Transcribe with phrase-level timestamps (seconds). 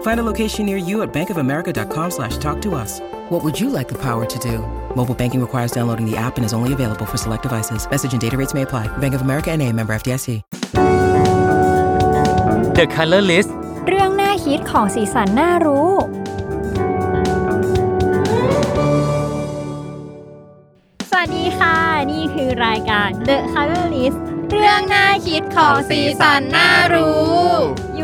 [0.00, 3.00] Find a location near you at bankofamerica.com slash talk to us.
[3.28, 4.60] What would you like the power to do?
[4.96, 7.86] Mobile banking requires downloading the app and is only available for select devices.
[7.90, 8.86] Message and data rates may apply.
[8.98, 10.42] Bank of America and a member FDIC.
[12.78, 13.50] The Color List
[13.88, 15.92] เรื่องน่าฮิตของสีสันน่ารู้
[21.10, 21.76] สวัสดีค่ะ
[22.12, 24.18] นี่คือรายการ The Color List
[24.50, 27.24] เรื่องน่าคิดของสีสันน่ารู้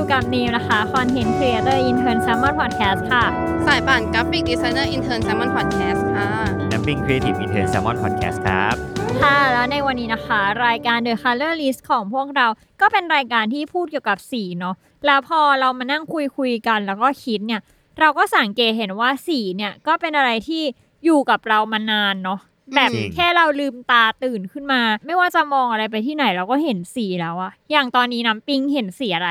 [0.06, 3.24] อยู่กับนิวนะคะ content creator intern Salmon Podcast ค่ะ
[3.68, 6.30] สายป่าน graphic designer intern Salmon Podcast ค่ะ
[6.72, 8.76] น้ำปิง creative intern Salmon Podcast ครับ
[9.22, 12.48] ค่ะแล้วในวันนี้นะคะ รายการ The Color List ของพวกเรา
[12.82, 14.76] ก็เป็นรายการที่พูดเกี่ยวกับสีเนาะ
[15.06, 17.62] แล้วพอเรามานั่งคุยคุยๆกันแล้วก็คิดเนี่ย
[18.00, 20.64] เราก็สังเกตเห็นว่าสีเนี่ยก็เป็นอะไรที่
[21.06, 22.40] อยู่กับเรามานานเนาะ
[22.76, 29.30] แบบจริงแค่เราลืมตาตื่นขึ้นมา ไม่ว่าจะมองอะไรไปที่ไหนเราก็เห็นสีแล้วอะอย่างตอนนี้น้ำปิงเห็นสีอะไร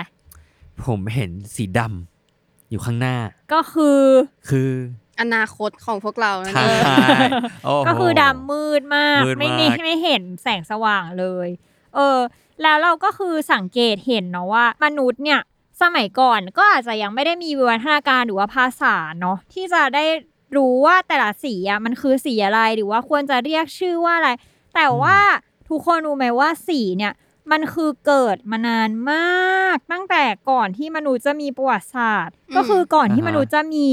[0.85, 3.17] ผมเห็นสีดำอยู่ข้างหน้า
[3.53, 4.01] ก็คือ
[4.49, 4.71] คือ
[5.21, 7.31] อนาคตของพวกเรานั่นใช่เอง
[7.65, 11.49] โอ้โห ก็คือดำมืดมากมืดมาก ไม่ไม่ไม่เห็นแสงสว่างเลย
[11.95, 12.19] เออ
[12.63, 15.41] แล้วเราก็คือสังเกตเห็นเนาะว่า มนุษย์เนี่ย
[15.83, 20.05] สมัยก่อนก็อาจจะยังไม่ได้มีวิวัฒนาการหรือว่าภาษาเนาะที่จะได้
[20.57, 24.31] รู้ว่าแต่ละสีอะมันคือสีอะไรหรือว่าควรจะเรียกชื่อว่าอะไร
[24.75, 25.19] แต่ว่า
[25.69, 27.13] ทุกคนรู้ไหมว่าสีเนี่ย
[27.51, 33.87] มันคือเกิดมานานมาก ตั้งแต่ก่อนที่มนุษย์จะมีประวัติศาสตร์ ก็คือก่อนที่มนุษย์จะมี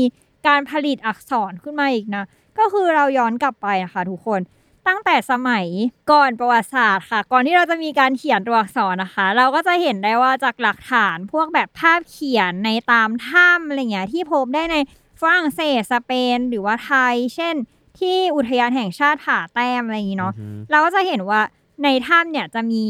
[0.48, 2.26] การผลิตอักษรขึ้นมาอีกนะ
[2.60, 4.42] ก็คือเราย้อนกลับไปนะคะทุกคน
[4.88, 5.66] ตั้งแต่สมัย
[6.12, 14.78] ก่อนประวัติศาสตร์ค่ะ ก่อนที่เราจะมีการเขียนตัวอักษรนะคะ เราก็จะเห็นได้ว่าจากหลักฐานพวกแบบภาพเขียนในตามถ้ำอะไรเงี้ยที่พบได้ใน
[15.22, 17.56] ฝรั่งเศสสเปน หรือว่าไทย เช่น
[18.00, 20.34] ที่อุทยานแห่งชาติผาแต้มอะไรอย่างนี้เนาะ
[20.72, 21.42] เราก็จะเห็นว่า
[21.84, 22.84] ในถ้ำเนี่ยจะมี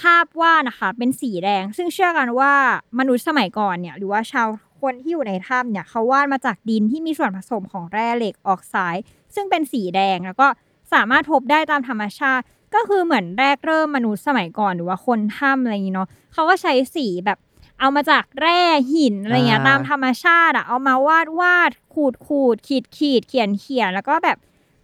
[0.00, 2.52] ภาพวาดนะคะ เป็นสีแดง ซึ่งเชื่อกันว่า
[2.98, 4.48] มนุษย์สมัยก่อนเนี่ย หรือว่าชาว
[4.80, 9.04] คนที่อยู่ในถ้ำเนี่ยเขาวาดมาจากดินที่มีส่วนผสมของแร่เหล็กออกไซด์
[9.34, 10.46] ซึ่งเป็นสีแดงแล้วก็
[10.92, 12.44] สามารถพบได้ตามธรรมชาติ
[12.74, 17.38] ก็คือเหมือนแรกเริ่มมนุษย์สมัยก่อนหรือว่าคนถ้ำอะไรอย่างนี้เนาะเขาก็ใช้สีแบบ
[17.80, 24.38] เอามาจากแร่หินอะไรเงี้ยอ่า ตามธรรมชาติอะเอามาวาดวาดขูดขูดขีดขีดเขียนเขียนแล้วก็แบบ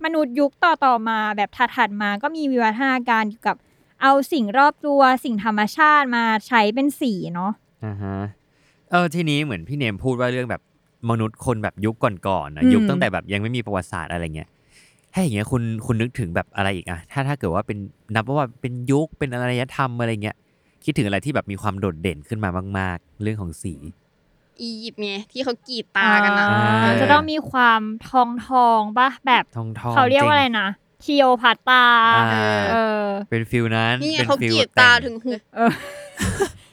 [0.04, 3.56] มนุษย์ยุคต่อต่อๆมาแบบถัดๆมาก็มีวิวัฒนาการเกี่ยวกับ
[4.02, 7.52] เอาสิ่งรอบตัวสิ่งธรรมชาติมาใช้เป็นสีเนาะ
[7.84, 8.18] อ่าฮะ
[8.90, 10.62] เออทีนี้เหมือนพี่เนมพูดว่าเรื่องแบบ
[11.10, 14.48] มนุษย์คนแบบยุคก่อนๆนะอืมยุคตั้งแต่แบบยังไม่มีประวัติศาสตร์อะไรเงี้ย
[15.12, 17.78] ถ้าอย่างเงี้ยคุณคุณนึกถึงแบบอะไรอีกอะถ้าถ้าเกิดว่าเป็น
[18.14, 20.36] นับว่าเป็นยุคเป็นอารยธรรมอะไรเงี้ย
[20.84, 23.74] คิดถึงอะไรที่แบบมีความโดดเด่นขึ้นมามาก ๆ เรื่องของสี
[24.60, 30.68] อียิปต์ไงที่เขากรีดตากันนะอ่าเออจะต้องมีความทองทองๆปะแบบทองทองเขาเรียกว่าอะไรนะ
[31.04, 31.84] คีโอพัตตา
[32.16, 35.72] อ่าเออ เป็นฟิลนั้น นี่ไงเป็นเขาฟิลกรีดแต่ตางถึงหุบเออ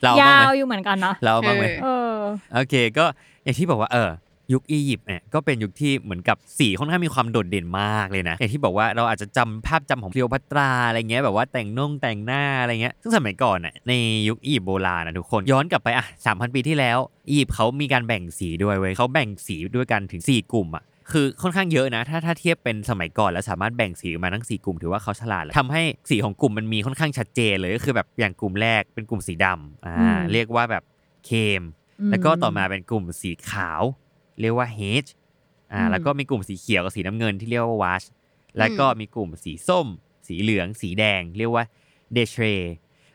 [0.03, 2.21] เรายาบ้างไหวมอยู่เหมือนกันเนาะเราบ้างไหมเออเออ
[2.53, 3.05] โอเค ก็
[3.43, 4.09] อย่างที่บอกว่าเออ
[4.53, 13.93] ยุคอียิปต์เนี่ยก็เป็นยุคที่เหมือนกับสีค่อนข้างมีความโดดเด่นมากเลยนะอย่างที่บอกว่าเราอาจจะจำภาพจำของคลีโอพัตราอะไรเงี้ยแบบว่าแต่งน่งแต่งหน้าอะไรเงี้ยซึ่งสมัยก่อนน่ะใน
[14.29, 16.97] ยุคอียิปต์โบราณนะทุกคนย้อนกลับไปอะสามพันปีที่แล้ว
[17.29, 30.83] อียิปต์เขามีการแบ่งสีด้วยเว้ยเขาแบ่งสีด้วยกันถึง 4 กลุ่มอะ คือค่อนข้างเยอะนะ ถ้าถ้าเทียบเป็นสมัยก่อนแล้วสามารถแบ่งสีออกมาทั้ง 4 กลุ่มถือว่าเขาฉลาดแล้วทำให้สีของกลุ่มมันมีค่อนข้างชัดเจนเลยก็คือแบบอย่างกลุ่มแรกเป็นกลุ่มสีดำอ่าอืมเรียกว่าแบบ
[31.25, 31.61] เคม
[32.11, 33.81] แล้วก็ต่อมาเป็นกลุ่มสีขาว
[34.41, 34.67] เรียกว่า
[35.05, 35.09] H
[35.73, 38.05] อ่าอืมแล้วก็มีกลุ่มสีเขียวกับสีน้ำเงินที่เรียกว่า Wash
[38.57, 39.87] แล้วก็มีกลุ่มสีส้ม
[40.27, 41.63] สีเหลือง สีแดง เรียกว่า
[42.15, 42.55] d e t r e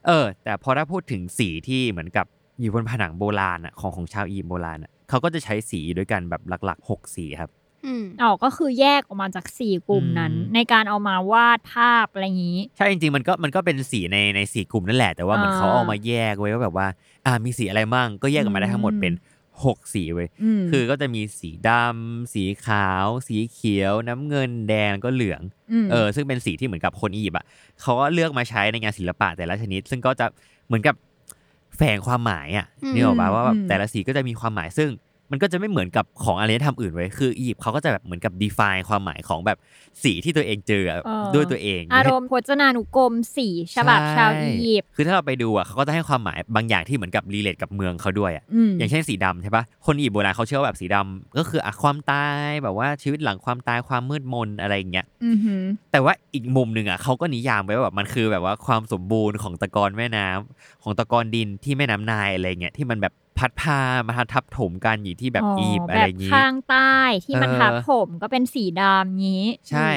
[0.07, 2.27] เออ แต่พอถ้าพูดถึงสีที่เหมือนกับ
[2.61, 7.51] อยู่บนผนังโบราณอะของของชาวอียิปต์โบราณอะเขาก็จะใช้สีด้วยกันแบบหลักๆ 6 สีครับ
[7.87, 16.87] อืมอ๋อก็คือแยกออกมาจากสี่กลุ่มนั้นอืมในการเอามาวาดภาพอะไรอย่างนี้ ใช่จริงๆมันก็มันก็เป็นสีในในสีกลุ่มนั่นแหละ แต่ว่ามันอ่าเขาเอามาแยกไว้ว่าแบบว่า
[17.27, 19.15] อ่ามีสีอะไรมั่งก็แยกออกมาได้ทั้งหมดอืมเป็น
[19.65, 20.29] หกสีเว้ย
[20.59, 25.43] มคือก็จะมีสีดำสีขาว สีเขียว น้ำเงินแดงแล้วก็เหลือง
[25.85, 27.45] มเออซึ่งเป็นสีที่เหมือนกับคนอียิปต์อะ
[27.81, 30.27] เขาก็เลือกมาใช้ในงานศิลปะแต่ละชนิด ซึ่งก็จะ
[30.67, 30.95] เหมือนกับ
[31.77, 34.91] แฝงความหมายอะอืมนี่ออกมาว่าแบบอืมแต่ละสีก็จะมีความหมายซึ่ง
[35.31, 39.59] มันก็จะไม่เหมือนกับของอารยธรรมอื่นไว้ยคืออียิปต์เขาก็จะแบบเหมือนกับ define ความหมายของแบบ
[40.03, 55.63] สีที่ตัวเองเจออะเออด้วยตัวเอง อารมณ์พจนานุกรมสีฉบับชาวอียิปต์คือถ้าเราไปดูอะเขาก็จะให้ความหมายบางอย่างที่เหมือนกับ relate กับเมืองเขาด้วยอะอืมอย่างเช่นสีดำใช่ปะคนอียิปต์โบราณเขาเชื่อว่าแบบสีดำก็คืออะความตายแบบว่าชีวิตหลังความตายความมืดมนอะไรอย่างเงี้ยอือหือ
[55.93, 66.95] แต่ว่าอีกมุมหนึ่งอะเขาก็นิยามไว้ว่าแบบมันคือแบบว่าความสมบูรณ์ของตะกอนแม่น้ำของตะกอนดินที่แม่น้ำนายอะไรเงี้ยที่มันแบบ พัดพามาทับถมกันอยู่ที่แบบอียิปต์อะไรอย่างงี้ข้างใต้
[67.25, 69.91] ที่มันเออทับผมก็เป็นสีดำงี้ ใช่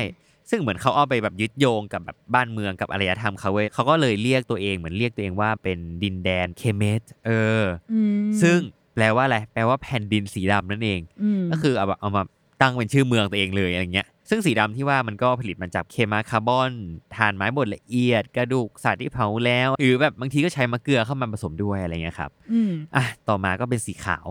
[0.49, 7.31] ซึ่งเหมือนเขาเอาไปแบบยึดโยงกับแบบบ้านเมืองกับอารยธรรมเขาเว้ยเขาก็เลยเรียกตัวเองเหมือนเรียกตัวเองว่าเป็นดินแดนเคเมตเอ
[7.61, 7.63] อ
[7.93, 8.59] อืมซึ่ง
[8.93, 10.99] แปลว่าอะไร แปลว่าแผ่นดินสีดำนั่นเอง
[11.41, 12.23] มก็คือเอาแบบเอามา
[12.61, 16.71] ตั้งเป็นชื่อเมืองตัวเองเลยอะไรเงี้ย ซึ่งสีดำที่ว่ามันก็ผลิตมาจากเคมาคาร์บอน
[17.15, 24.25] ถ่านไม้บดละเอียด กระดูกสัตว์ที่เผาแล้ว หรือแบบบางทีก็ใช้มะเกลือเข้ามาผสมด้วยอะไรเงี้ยครับอืมอะต่อมาก็เป็นสีขาว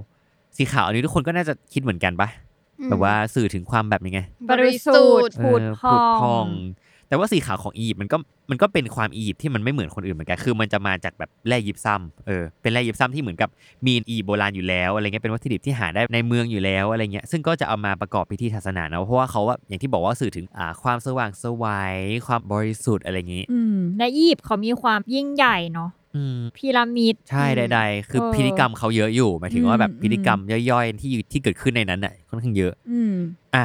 [0.57, 2.29] สีขาวอันนี้ทุกคนก็น่าจะคิดเหมือนกันปะ
[2.81, 6.47] อืมแบบว่าสื่อถึงความแบบยังไง บริสุทธิ์เอผุอดพผุดพอองง
[7.13, 8.17] แต่ว่าสีขาวของอียิปต์มันก็
[8.51, 13.49] มันก็เป็นความอียิปต์ที่มันไม่เหมือนคนอื่นเหมือนกัน คือมันจะมาจากแบบแร่ยิปซัมเออ เป็นแร่ยิปซัมที่เหมือนกับ
[13.87, 33.15] มีอียิปต์โบราณอยู่แล้วอะไรเงี้ย เป็นวัตถุดิบที่หาได้ในเมืองอยู่แล้วอะไรเงี้ย ซึ่งก็จะเอามาประกอบพิธีศาสนาเนอะเพราะว่าเขาว่าอย่างที่บอกว่าสื่อถึงอ่าความสว่างไสวัยความบริสุทธิ์อะไรอย่างงี้ อืม ในอียิปต์เขามีความยิ่งใหญ่เนาะอืมพีระมิดใช่ใดๆ คือเออพิธีกรรมเขาเยอะอยู่หมายถึงว่าแบบอืมพิธีกรรมย่อยๆ ที่อยู่ที่เกิดขึ้นในนั้นน่ะค่อนข้างเยอะ อืม
[33.57, 33.65] อะ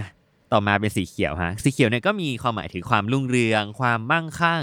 [0.53, 4.61] ต่อมาเป็นสีเขียวฮะสีเขียวเนี่ยก็มีความหมายถึงความรุ่งเรือง ความมั่งคั่ง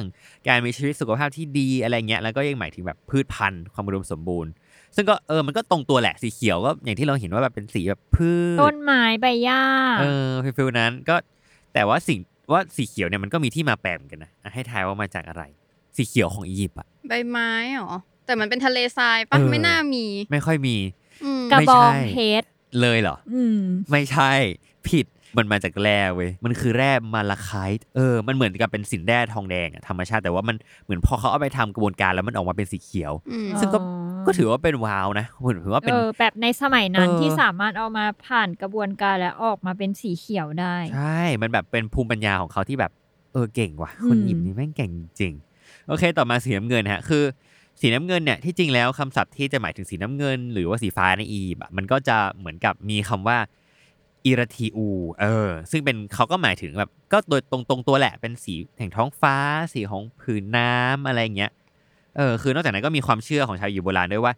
[0.48, 4.50] การมีชีวิตสุขภาพที่ดีอะไรเงี้ยแล้วก็ยังหมายถึงแบบพืชพันธุ์ความอุดมสมบูรณ์
[4.96, 9.62] ซึ่งก็เออมันก็ตรงตัวแหละสีเขียวก็อย่างที่เราเห็นว่าแบบเป็นสีแบบพืชต้นไม้ใบหญ้า
[10.00, 11.16] เออฟิลๆนั้นก็
[11.74, 12.18] แต่ว่าสิ่ง
[12.52, 15.42] ว่าสีเขียวเนี่ยมันก็มีที่มาแปลเหมือนกันนะอะให้ทายว่ามาจากอะไร
[15.96, 17.92] สีเขียวของอียิปต์อะใบไม้เหรอ
[18.26, 20.76] แต่มันเป็นทะเลทรายปะเออไม่น่ามี ไม่ค่อยมี
[21.24, 22.46] อืมกระไม่บใช่องเพชร
[22.80, 23.58] เลยเหรออืม
[23.90, 24.32] ไม่ใช่
[24.88, 25.06] ผิด
[25.38, 42.92] มันมาจากแร่เว้ยมันคือแร่มาลาไคต์เออมันเหมือนกับเป็นสินแร่ทองแดงอะธรรมชาติแต่ว่ามันเหมือนพอเขาเอาไปทำกระบวนการแล้วมันออกมาเป็นสีเขียวอืมซึ่งก็อ๋อก็ถือว่าเป็นว้าวนะผมถือว่าเป็นเออแบบในสมัยนั้นเออที่สามารถเอามาผ่านกระบวนการและออกมาเป็นสีเขียวได้ใช่มันแบบเป็นภูมิปัญญาของเขาที่แบบ
[43.32, 44.90] เออเก่งว่ะคนอืมหยิบนี่แม่งเก่ง
[45.20, 45.32] จริง
[45.88, 47.24] โอเค ต่อมาสีน้ำเงินฮะคือ
[47.80, 53.38] สีน้ำเงินเนี่ยที่จริงแล้วคำศัพท์ที่จะหมายถึงสีน้ำเงิน หรือว่าสีฟ้าในอียิปต์อะมันก็จะเหมือนกับมีคำว่า
[54.26, 54.88] อิราทีอู
[55.20, 59.36] เออ ซึ่งเป็นเขาก็หมายถึงแบบ ก็โดยตรงตรงตัวแหละ เป็นสีแห่งท้องฟ้า
[59.72, 61.52] สีของผืนน้ำอะไรอย่างเงี้ย
[62.16, 64.32] เออ คือนอกจากนั้นก็มีความเชื่อของชาวอียิปต์โบราณด้วยว่า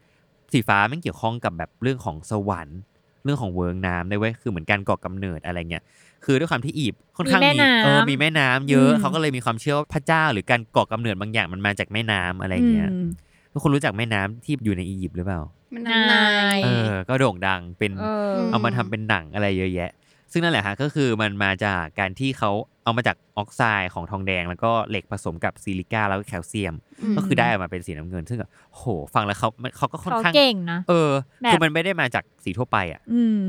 [0.53, 2.81] สีฟ้ามันเกี่ยวข้องกับแบบเรื่องของสวรรค์
[3.25, 5.83] เรื่องของเวิงน้ำด้วยเว้ย คือเหมือนการก่อกำเนิดอะไรเงี้ย
[6.25, 13.09] คือด้วยความที่อียิปต์ค่อนข้างมีแม่น้ำเออ มีแม่น้ำเยอะอืมเขาก็เลยมีความเชื่อว่าพระเจ้า หรือการก่อกำเนิดบางอย่างมันมาจากแม่น้ำอะไรเงี้ยอืม
[13.57, 15.41] ทุกคนรู้จักแม่น้ำที่อยู่ในอียิปต์หรือเปล่า
[15.75, 16.27] มันน้ำนา
[16.57, 19.91] ยเออก็โด่งดังเป็นเออมเอามาทำเป็นหนังอะไรเยอะแยะ
[20.33, 22.51] ซึ่งนั่นแหละฮะก็คือมันมาจากการที่เขา
[22.85, 28.83] เอามาจากออกไซด์ของทองแดง แล้วก็เหล็กผสมกับซิลิก้าแล้วก็แคลเซียมอืมก็คือได้ออกมาเป็นสีน้ำเงิน ซึ่งแบบโห
[29.15, 31.11] ฟังแล้วเขาเขาก็ค่อนเขาข้างเก่งนะเออ
[31.43, 33.41] แบบคือมันไม่ได้มาจากสีทั่วไปอะ อืม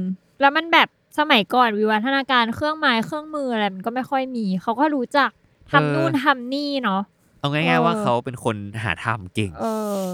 [0.42, 0.88] แล้วมันแบบ
[1.20, 5.30] สมัยก่อนวิวัฒนาการเครื่องไม้เครื่องมืออะไรมันก็ไม่ค่อยมี เขาก็รู้จัก
[5.72, 7.02] ทำเออนู่นทำนี่เนาะ
[7.40, 9.66] เอาง่ายเอๆอว่าเขาเป็นคนหาทำเก่งเอ
[10.04, 10.06] อ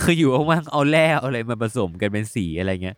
[0.00, 2.96] คืออยู่ว่างๆเอาแร่เอาอะไรมาผสมกันเป็นสีอะไรเงี้ย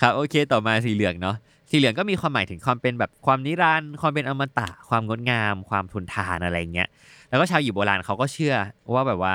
[0.00, 1.36] ครับโอเคต่อมาสีเหลืองเนาะ
[1.70, 6.88] สีเหลืองก็มีความหมายถึงความเป็นแบบความนิรันดร์ความเป็นอมตะ ความงดงาม ความทนทานอะไรเงี้ย
[7.28, 8.54] แล้วก็ชาวอยู่โบราณเขาก็เชื่อ
[8.94, 9.34] ว่าแบบว่า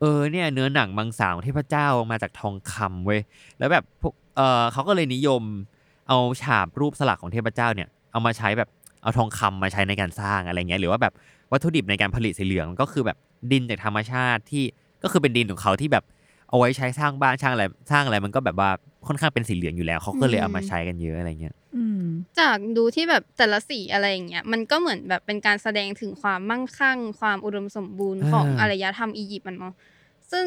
[0.00, 3.20] เออเนี่ยเนื้อหนังมังสาของเทพเจ้ามาจากทองคำเว้ย
[3.58, 5.42] แล้วแบบพวกเออเขาก็เลยนิยม
[6.08, 8.68] เอาฉาบรูปสลักของเทพเจ้าเนี่ยเอามาใช้แบบ
[9.02, 11.12] เอาทองคำมาใช้ในการสร้างอะไรเงี้ยหรือว่าแบบ
[11.52, 13.16] วัตถุดิบในการผลิตสีเหลืองก็คือแบบ
[13.52, 14.64] ดินจากธรรมชาติที่
[15.02, 16.04] ก็คือเป็นดินของเขาที่แบบ
[16.48, 18.70] เอาไว้ใช้สร้างบ้านสร้างอะไรสร้างอะไรมันก็แบบว่า
[19.06, 22.02] ค่อนข้างเป็นสีเหลืองอยู่แล้วเขาก็เลยเอามาใช้กันเยอะอะไรเงี้ยอืม
[22.38, 29.74] จากดูที่แบบแต่ละสีอะไรอย่างเงี้ยมันก็เหมือนแบบเป็นการแสดงถึงความมั่งคั่ง ความอุดมสมบูรณ์ของอ่าอารยธรรมอียิปต์มันเนาะ
[30.32, 30.46] ซึ่ง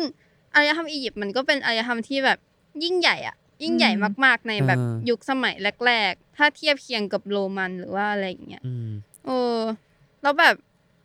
[0.56, 2.38] อารยธรรมอียิปต์มันก็เป็นอารยธรรมที่แบบ
[2.84, 8.90] ยิ่งใหญ่อะ ยิ่งใหญ่อืมมากๆในแบบเออยุคสมัยแรก ๆ ถ้าเทียบเคียงกับโรมันหรือว่าอะไรอย่างเงี้ยอืม
[9.26, 9.60] เออ
[10.22, 10.56] แล้วแบบ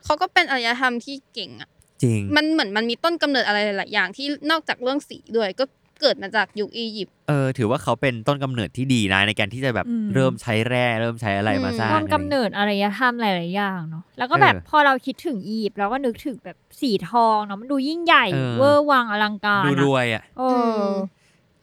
[0.05, 1.71] เขาก็เป็นอารยธรรมที่เก่งอะ
[2.03, 5.65] จริงมันเหมือนมันมีต้นกำเนิดอะไรหลายๆอย่างที่นอกจากเรื่องสีด้วยก็
[6.01, 20.53] เกิดมาจากยุคอียิปต์เออถือว่าเขาเป็นต้นกำเนิดที่ดีนะในการที่จะแบบอืมเริ่มใช้แร่เริ่มใช้อะไรมาอืมสร้างต้นกำอะไรเนิดอารยธรรมหลายๆอย่างเนาะแล้วก็แบบเออพอเราคิดถึงอียิปต์เราก็นึกถึงแบบสีทองเนาะมันดูยิ่งใหญ่เออเวอร์วังอลังการดูอะรวยอะเออ
[20.91, 20.95] อ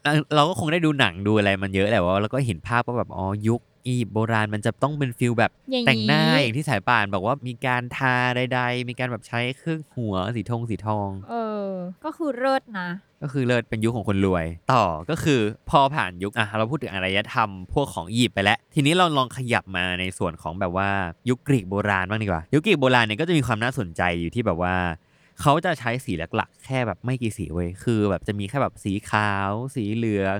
[0.03, 11.67] เอ่อเราก็คงได้ดูหนังดูอะไรมันเยอะแหละว่าเราก็เห็นภาพว่าแบบอ๋อยุคอียิปต์โบราณมันจะต้องเป็น feel แบบอย่างนี้แต่งหน้าอย่างที่สายป่านบอกว่ามีการทาใดๆ มีการแบบใช้เครื่องหัวสีทองสีทอง เออ
[12.05, 12.89] ก็คือเลิศนะ
[13.21, 20.89] ก็คือเลิศเป็นยุคของคนรวย ต่อก็คือพอผ่านยุคอะเราพูดถึงอารยธรรมพวกของอียิปต์ไปแล้ว ทีนี้เราลองขยับมาในส่วนของแบบว่า
[21.29, 24.75] ยุคกรีกโบราณบ้างดีกว่า ยุคกรีกโบราณเนี่ยก็จะมีความน่าสนใจอยู่ที่แบบว่า
[25.41, 30.37] เขาจะใช้สีหลักๆ แค่แบบไม่กี่สีเว้ยคือ แบบจะมีแค่แบบสีขาว สีเหลือง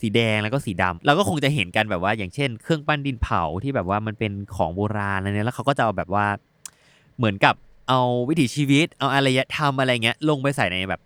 [0.00, 6.26] สีแดงแล้วก็สีดำเราก็คงจะเห็นกันแบบว่าอย่างเช่น เครื่องปั้นดินเผาที่แบบว่ามันเป็นของโบราณอะไรเนี่ยแล้วเขาก็จะเอาแบบว่า
[7.16, 7.54] เหมือนกับ
[7.88, 11.00] เอาวิถีชีวิตเอาอารยธรรมอะไรเงี้ยลงไปใส่ในแบบ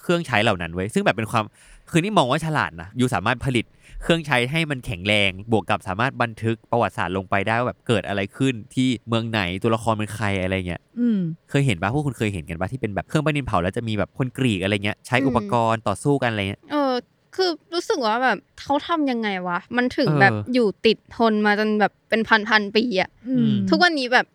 [0.00, 1.44] เครื่องใช้เหล่านั้นไว้ ซึ่งแบบเป็นความ
[1.90, 3.64] คือนี่มองว่าฉลาดนะอยู่สามารถผลิต
[4.02, 11.18] เครื่องใช้ให้มันแข็งแรง บวกกับสามารถบันทึกประวัติศาสตร์ลงไปได้ว่าแบบเกิดอะไรขึ้นที่เมืองไหนตัวละครเป็นใครอะไรเงี้ยอืม
[11.50, 16.92] เคยเห็นปะพวกคุณเคยเห็นกันปะที่เป็นแบบเครื่องปั้นดินเผาแล้วจะมีแบบคนกรีกอะไรเงี้ยใช้อืมอุปกรณ์ต่อสู้กันอะไรเงี้ยเออ
[17.36, 24.26] คือรู้สึกว่าแบบเขาทำยังไงวะ มันถึงเออแบบอยู่ติดทนมาจนแบบเป็นพันพันๆปีอะอืมทุกวันนี้แบบ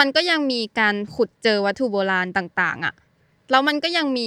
[0.00, 2.94] มันก็ยังมีการขุดเจอวัตถุโบราณต่าง ๆอะ
[3.50, 4.26] แล้วมันก็ยังมี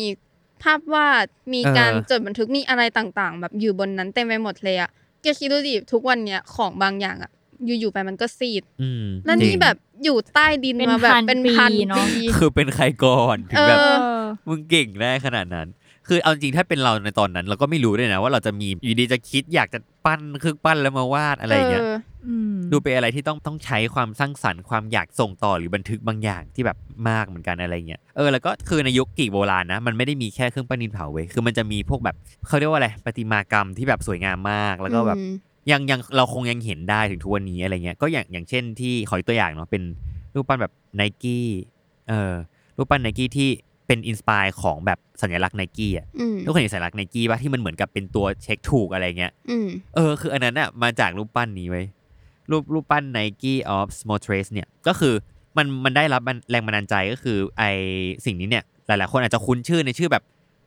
[0.63, 4.89] ภาพวาดมีการจดบันทึกมีอะไรต่างๆ แบบอยู่บนนั้นเต็มไปหมดเลยอะ
[5.22, 7.32] แกคิดดูดิทุกวันเนี้ยของบางอย่างอะ
[7.65, 15.67] อยู่ๆไปมันก็ซีดอืมแล้วจรินี่งแบบอยู่ใต้ดินเป็นมาแบบพันเป็นปีพันเนอะปีคือเป็นใครก่อนถึงแบบเอเออมึงเก่งได้ขนาดนั้น
[16.07, 21.83] คือเอาจริงถ้าเป็นเราในตอนนั้น เราก็ไม่รู้ด้วยนะว่าเราจะมีอยู่ดีจะคิดอยากจะปั้นเครื่องปั้นแล้วมาวาดอะไรอย่างเงี้ย
[22.27, 26.77] อืมดูเป็นอะไรที่ต้องต้องใช้ความสร้างสรรค์ความอยากส่งต่อหรือบันทึกบางอย่างที่แบบ
[27.10, 32.15] มากเหมือนกันอะไรเงี้ยเออแล้วก็คือในยุคกรีกโบราณนะมันไม่ได้มีแค่เครื่องปั้นดินเผาเว้ยคือมันจะมีพวกแบบ
[32.48, 35.36] เขาเรียกว่าอะไรประติมากรรมที่แบบสวยงามมากแล้วก็แบบอืม
[35.72, 39.83] ยังยังเราคงยังเห็นได้ถึงทุกวันนี้อะไรเงี้ยก็อย่างอย่างเช่นที่ขอยกตัวอย่างเนาะเป็น
[40.36, 41.48] รูปปั้นแบบไนกี้
[42.10, 42.33] เออ
[42.77, 43.50] รูปปั้นไนกี้ที่
[43.88, 51.86] เป็น inspire ของแบบสัญลักษณ์ไนกี้อะอืมทุกคนเห็นสัญลักษณ์ไนกี้ป่ะที่มันเหมือนกับเป็นตัวเช็คถูกอะไรเงี้ยอืมเออคืออันนั้นอะมาจากรูปปั้นนี้ไว้ย
[52.52, 55.13] รูปรูปปั้น Nike of Samothrace เนี่ยก็คือ
[55.58, 56.22] มันมันได้รับ
[56.52, 57.63] แรงบันดาลใจก็คือไอ
[58.25, 60.24] สิ่งนี้เนี่ยหลายๆคนอาจจะคุ้นชื่อในชื่อแบบ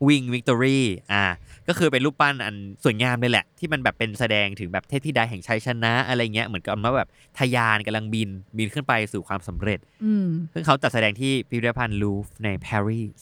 [0.07, 0.79] Wing Victory
[1.13, 1.25] อ่า
[1.67, 13.21] ก็คือเป็นรูปปั้นอันสวยงามเลยแหละ ที่มันแบบเป็นแสดงถึงแบบเทพธิดาแห่งชัยชนะอะไรเงี้ยเหมือนกับว่าแบบทะยานกำลังบินบินขึ้นไปสู่ความสำเร็จอืมซึ่งเขาจัดแสดงที่พิพิธภัณฑ์ลูฟในปารีส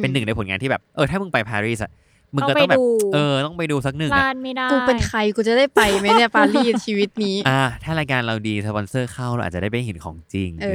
[0.00, 1.92] เป็นหนึ่งในผลงานที่แบบเออถ้ามึงไปปารีสอะ
[2.34, 10.68] มึงก็ต้องแบบต้องไปดูเออต้องไปดูสักหนึ่งพอะลาดไม่ได้กูเป็นใครกูจะได้ไปไหมเนี่ยปารีสชีวิตนี้อ่าถ้ารายการเราดีสปอนเซอร์เข้าเราอาจจะได้ไปเห็นของจริง เอ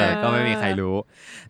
[0.00, 0.96] อ ก็ไม่มีใครรู้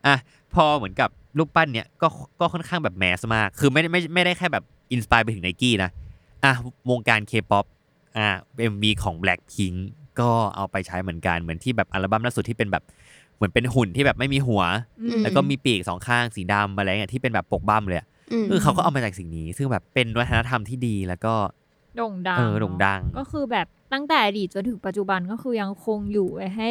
[0.06, 0.14] อะ
[0.54, 2.08] พอเหมือนกับ รูปปั้นเนี้ยก็
[2.40, 5.90] ก็ค่อนข้างแบบ mass มาก คือไม่ได้ไม่ไม่ได้แค่แบบ inspire ไปถึงไนกี้นะ
[6.44, 6.52] อะ
[6.90, 7.64] วงการเคป๊อป
[8.16, 8.26] อะ
[8.58, 9.76] MV ของ Blackpink
[10.20, 12.82] ก็เอาไปใช้เหมือนกันเหมือนที่แบบอัลบั้มล่าสุดที่เป็นแบบ
[13.36, 14.62] เหมือนเป็นหุ่นที่แบบไม่มีหัว
[15.02, 21.34] อืมแล้วก็มีปีกสองข้างสีดำอะไรเงี้ยที่เป็นแบบปกอัลบั้มเลยอะอืมคือเขาก็เอามาจากสิ่งนี้ ซึ่งแบบเป็นวัฒนธรรมที่ดีแล้วก็
[21.96, 26.70] โด่งดังเออโด่งดัง ก็คือแบบตั้งแต่อดีตจนถึงปัจจุบันก็คือยังคงอยู่ไว้ให้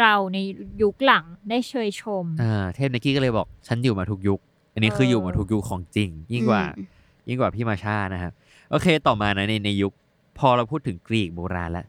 [0.00, 0.38] เราใน
[0.82, 4.40] ยุคหลังได้เชยชมอ่าเทพไนกี้ก็เลยบอกฉันอยู่มาทุกยุค
[4.74, 6.86] อันนี้คือเออออยู่มาทุกยุคของจริง ยิ่งกว่าอืม
[7.28, 8.32] ยิ่งกว่าพี่มาชานะครับ
[8.70, 9.92] โอเคต่อมานะในในยุค
[10.38, 11.86] พอเราพูดถึงกรีกโบราณแล้ว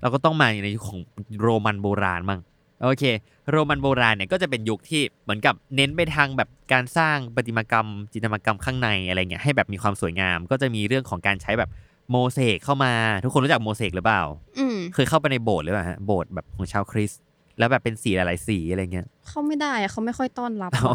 [0.00, 1.00] เราก็ต้องมาในยุคของ
[1.40, 2.40] โรมันโบราณมั่ง
[2.82, 3.04] โอเค
[3.50, 11.70] โรมันโบราณเนี่ยก็จะเป็นยุคที่เหมือนกับเน้นไปทางแบบการสร้างประติมากรรม จิตรกรรมข้างในอะไรเงี้ยให้แบบมีความสวยงาม ก็จะมีเรื่องของการใช้แบบ
[12.10, 12.92] โมเสกเข้ามา
[13.24, 14.22] ทุกคนรู้จักโมเสกหรือเปล่า
[14.58, 17.20] อืมเคยเข้าไปในโบสถ์หรือเปล่าฮะโบสถ์แบบของชาวคริสต์
[17.58, 20.92] แล้วแบบเป็นสีหลายๆสีอะไรเงี้ยเขาไม่ได้อะเขาไม่ค่อยต้อนรับเอา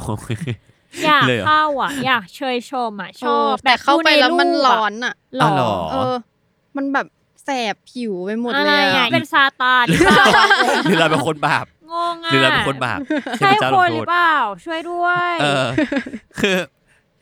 [1.06, 6.16] อยากเลยเหรอเข้าอะ อยากเชยชมอะชชออบบแต่เข้าไปแล้วมันดูใร้อนอะหรออ๋อเหรอเออ
[6.78, 7.08] มันแบบ
[7.46, 10.26] แสบผิวไปหมดอะเลไรยไงอะเป็นซาตานหรือเปล่า
[10.86, 13.00] หรือเราเป็นคนบาปงงอะหรือเราเป็นคนบาป
[13.38, 15.68] เทใช่พเจ้าคลงนโทหรืษอเปล่าช่วยด้วย เออ
[16.40, 16.58] คือ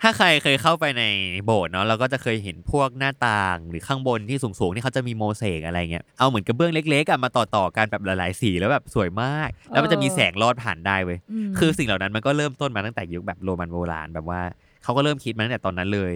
[0.02, 1.04] ถ้าใครเคยเข้าไปใน
[1.46, 14.42] โบสถ์เนาะเราก็จะเคยเห็นพวกหน้าต่างหรือข้างบนที่สูงๆที่เขาจะมีโมเสกอะไรเงี้ยเอาเหมือนกระเบื้องเล็กๆอะมาต่อๆกันแบบหลายๆสีแล้วแบบสวยมาก แล้วมันจะมีแสงลอดผ่านได้เว้ยมคือสิ่งเหล่านั้นมันก็เริ่มต้นมาตั้งแต่ยุคแบบโรมันโบราณแบบว่า
[14.84, 16.14] เขาก็เริ่มคิดมาตั้งแต่ตอนนั้นเลย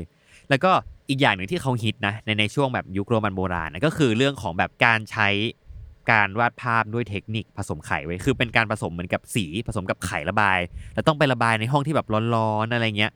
[0.49, 0.71] แล้วก็
[1.09, 5.29] อีกอย่างหนึ่งที่เขาฮิตนะในในช่วงแบบยุคโรมันโบราณนะก็คือเรื่องของแบบการใช้
[6.11, 10.59] การวาดภาพด้วยเทคนิคผสมไข่ไว้ยคือเป็นการผสมเหมือนกับสีผสมกับไข่ระบาย
[10.93, 13.11] แล้วต้องไประบายในห้องที่แบบร้อนๆอะไรเงี้ย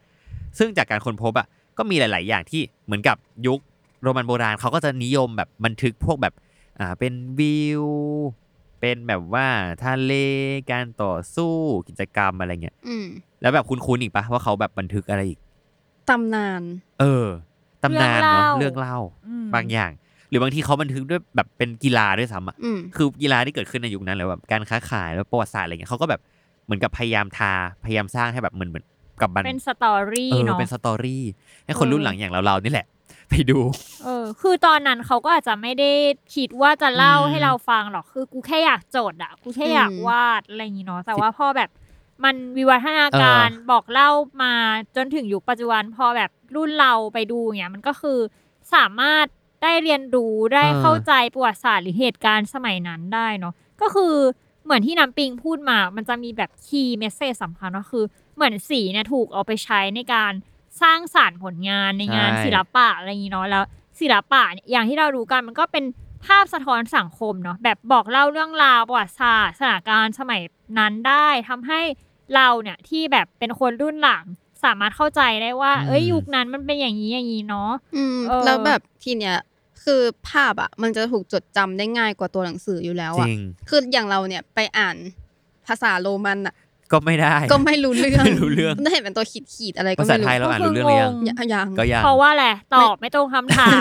[0.57, 3.59] ซึ่งจากการค้นพบอะก็มีหลาย ๆ อย่างที่เหมือนกับยุค
[4.01, 6.33] โรมันโบราณเขาก็จะนิยมแบบบันทึกพวกแบบ
[6.79, 7.85] อ่าเป็นวิว
[8.79, 9.47] เป็นแบบว่า
[9.83, 10.13] ทะเล
[10.71, 11.53] การต่อสู้
[11.87, 13.05] กิจกรรมอะไรเงี้ยอืม
[13.41, 15.39] แล้วแบบคุ้นๆอีกปะว่าเขาแบบบันทึกอะไรอีก
[16.09, 16.61] ตำนาน
[16.99, 17.27] เออ
[17.83, 19.91] ตำนานเนาะเรื่เรื่อองงเล่าเล่าอืมบางอย่าง
[20.29, 26.21] หรือบางทีเขาบันทึกด้วยแบบเป็นกีฬาด้วยซ้ำอะอืมคือกีฬาที่เกิดขึ้นในยุคนั้นแล้วแบบการค้าขายแล้วประวัติศาสตร์อะไรเงี้ยเขาก็แบบ
[26.65, 27.53] เหมือนกับพยายามทา
[27.85, 28.85] พยายามสร้างให้แบบเหมือนเหมือน
[29.21, 31.23] กับบันเป็นสตอรี่เออเนาะเป็นสตอรี่
[31.65, 32.87] ให้คนรุ่นหลังอย่างเราๆนี่แหละ
[33.29, 33.59] ไปดู
[34.03, 35.91] เออ คือตอนนั้นเขาก็อาจจะไม่ได้
[36.35, 41.69] คิดว่าจะเล่าอืมให้เราฟังหรอกคือกูแค่อยากจดอะกูแค่อยากอืมวาดอะไรอย่างงี้เนาะแต่ว่าพอแบบ
[42.23, 44.09] มันวิวัฒนาการบอกเล่า
[44.43, 44.53] มา
[44.95, 48.19] จนถึงยุคปัจจุบันพอแบบรุ่นเราไปดูเงี้ยมันก็คือ
[48.75, 49.25] สามารถ
[49.63, 54.15] ได้เรียนรู้ได้เข้าใจประวัติศาสตร์หรือเหตุการณ์สมัยนั้นได้เนาะก็คือ
[54.69, 60.33] เหมือนที่น้ำปิงพูดมา มันจะมีแบบคีย์เมสเซจสำคัญก็คือ เหมือนสีเนี่ยถูกเอาไปใช้ในการ
[60.81, 63.63] สร้างสารรค์ผลงานในงานใช่ ศิลปะอะไรอย่างนี้เนาะแล้ว
[63.99, 65.85] ศิลปะเนี่ยอย่างที่เรารู้กันมันก็เป็น
[66.25, 70.41] ภาพสะท้อนสังคมเนาะแบบบอกเล่าเรื่องราวประวัติศาสตร์สถานการณ์สมัย
[70.79, 71.81] นั้นได้ทำให้
[72.35, 74.23] เราเนี่ยที่แบบเป็นคนรุ่นหลัง
[74.63, 79.37] สามารถเข้าใจได้ว่าอืมเอ้ยยุคนั้นมันเป็นอย่างนี้อย่างนี้เนาะ อืมเออ แล้วแบบทีเนี้ย
[79.83, 84.95] คือภาพอะ มันจะถูกจดจำได้ง่ายกว่าตัวหนังสืออยู่แล้วจอะริงคืออย่างเราเนี่ยไปอ่าน
[85.67, 86.55] ภาษาโรมันอะ
[86.93, 93.79] ก็ไม่ได้ ก็ไม่รู้เรื่องไม่รู้เรื่องได้เห็นเป็นตัวขีดขีดๆอะไรก็ภาษาไม่รู้ไทยเราอ่านรู้เรื่องหรือยังยังยังก็ยังเพราะว่าแหละไรตอบไม่ตรงคำถาม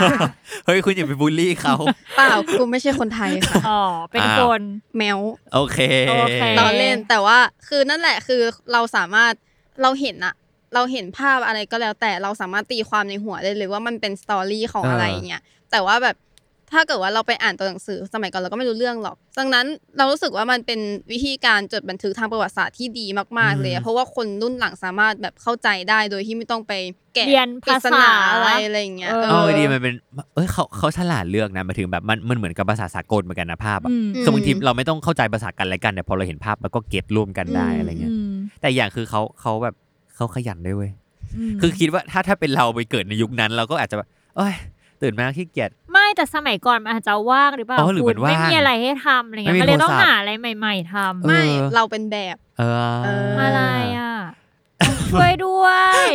[0.66, 1.74] เฮ้ยคุณอย่าไปบูลลี่เขา
[2.16, 4.62] เปล่ากูไม่ใช่คนไทยค่ะอ๋อเป็นอ้าวคน
[4.96, 5.18] แมว
[5.54, 5.78] โอเค
[6.10, 7.38] โอเคเราเล่นแต่ว่า
[7.68, 9.32] คือนั่นแหละคือเราสามารถ
[9.82, 10.34] เราเห็นอะ
[10.74, 16.16] เราเห็นภาพอะไรก็แล้วแต่เราสามารถตีความในหัวได้เลยว่ามันเป็นสตอรี่ของเออออะไรอย่างเงี้ย แต่ว่าแบบ
[16.72, 20.80] ถ้าเกิดว่าเราไปอ่านตัวหนังสือสมัยก่อนเราก็ไม่รู้เรื่องหรอก ดังนั้นเรารู้สึกว่ามันเป็น
[21.12, 23.06] วิธีการจดบันทึกทางประวัติศาสตร์ที่ดี
[23.38, 26.72] มาก ๆ เลยอะเพราะว่าคนรุ่นหลังสามารถแบบเข้าใจได้โดยที่ไม่ต้องไป
[27.14, 29.94] แกะเรียนปริภาศษานาอะไรอะไรอย่างเงี้ยเออ เออดีมันเป็น
[30.34, 39.74] เอ้ยเขาเขาฉลาดเลือกนะหมายถึงแบบมันมันเหมือนกับภาษาสากลเหมือนกันนะภาพอะอืมคือบางทีเราไม่ต้องเข้าใจภาษากันและกันแต่พอเราเห็นภาพแล้วก็เก็ตร่วมกันได้อืมอะไรเงี้ยอืมแต่อย่างคือเขาเขาแบบ
[40.16, 40.92] เขาขยันด้วยเว้ย
[41.56, 44.54] มคือคิดว่าถ้าถ้าเป็นเราไปเกิดในยุคนั้น เราก็อาจจะแบบเอ้ย
[45.02, 52.74] ตื่นมาขี้เกียจ ไม่แต่สมัยก่อนมันอาจจะว่างหรือเปล่าอ๋อหรือคุมัณนว่างไม่มีอะไรให้ทำอะไรเงี้ยไม่มีก็เลยต้องโทรศัพท์ หาอะไรใหม่ ๆทำไม่ เออ เราเป็นแบบเออ
[53.04, 53.62] เออ อะไร
[53.98, 54.12] อะ
[55.12, 55.66] ช่วยด้ว
[56.04, 56.06] ย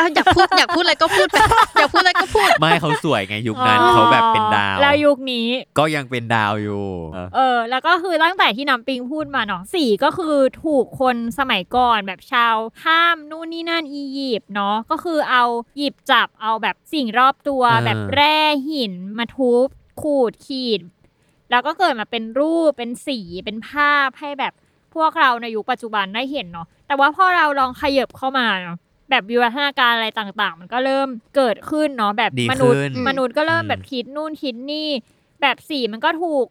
[0.00, 1.36] อะอยากพูดอยากพูดอะไรก็พูดไป
[1.78, 15.44] อยากพูดอะไรก็พูด ไม่เขาสวยไงยุคนั้นอ๋อเขาแบบเป็นดาว แล้วยุคนี้ ก็ยังเป็นดาวอยู่ เออเออแล้วก็คือตั้งแต่ที่น้ำปิงพูดมาเนาะสีก็คือถูกคนสมัยก่อนแบบชาวห้ามนู่นนี่นั่นอียิปต์เนาะก็คือเอา
[15.78, 18.38] หยิบจับเอาแบบสิ่งรอบตัวเออแบบแร่
[18.70, 19.66] หินมาทุบ
[20.02, 20.80] ขูดขีด
[21.50, 24.52] แล้วก็เกิดมาเป็นรูปเป็นสีเป็นภาพให้แบบ
[24.94, 28.78] พวกเราในยุคปัจจุบันได้เห็นเนาะแต่ว่าพอเราลองขยับเข้ามาเนาะ
[29.10, 34.88] แบบวิวัฒนาการอะไรต่างๆ มันก็เริ่มเกิดขึ้นเนาะแบบดีมนุษย์ ขึ้น มนุษย์ก็เริ่มอืมแบบคิดนู่นคิดนี่
[35.42, 36.46] แบบสีมันก็ถูก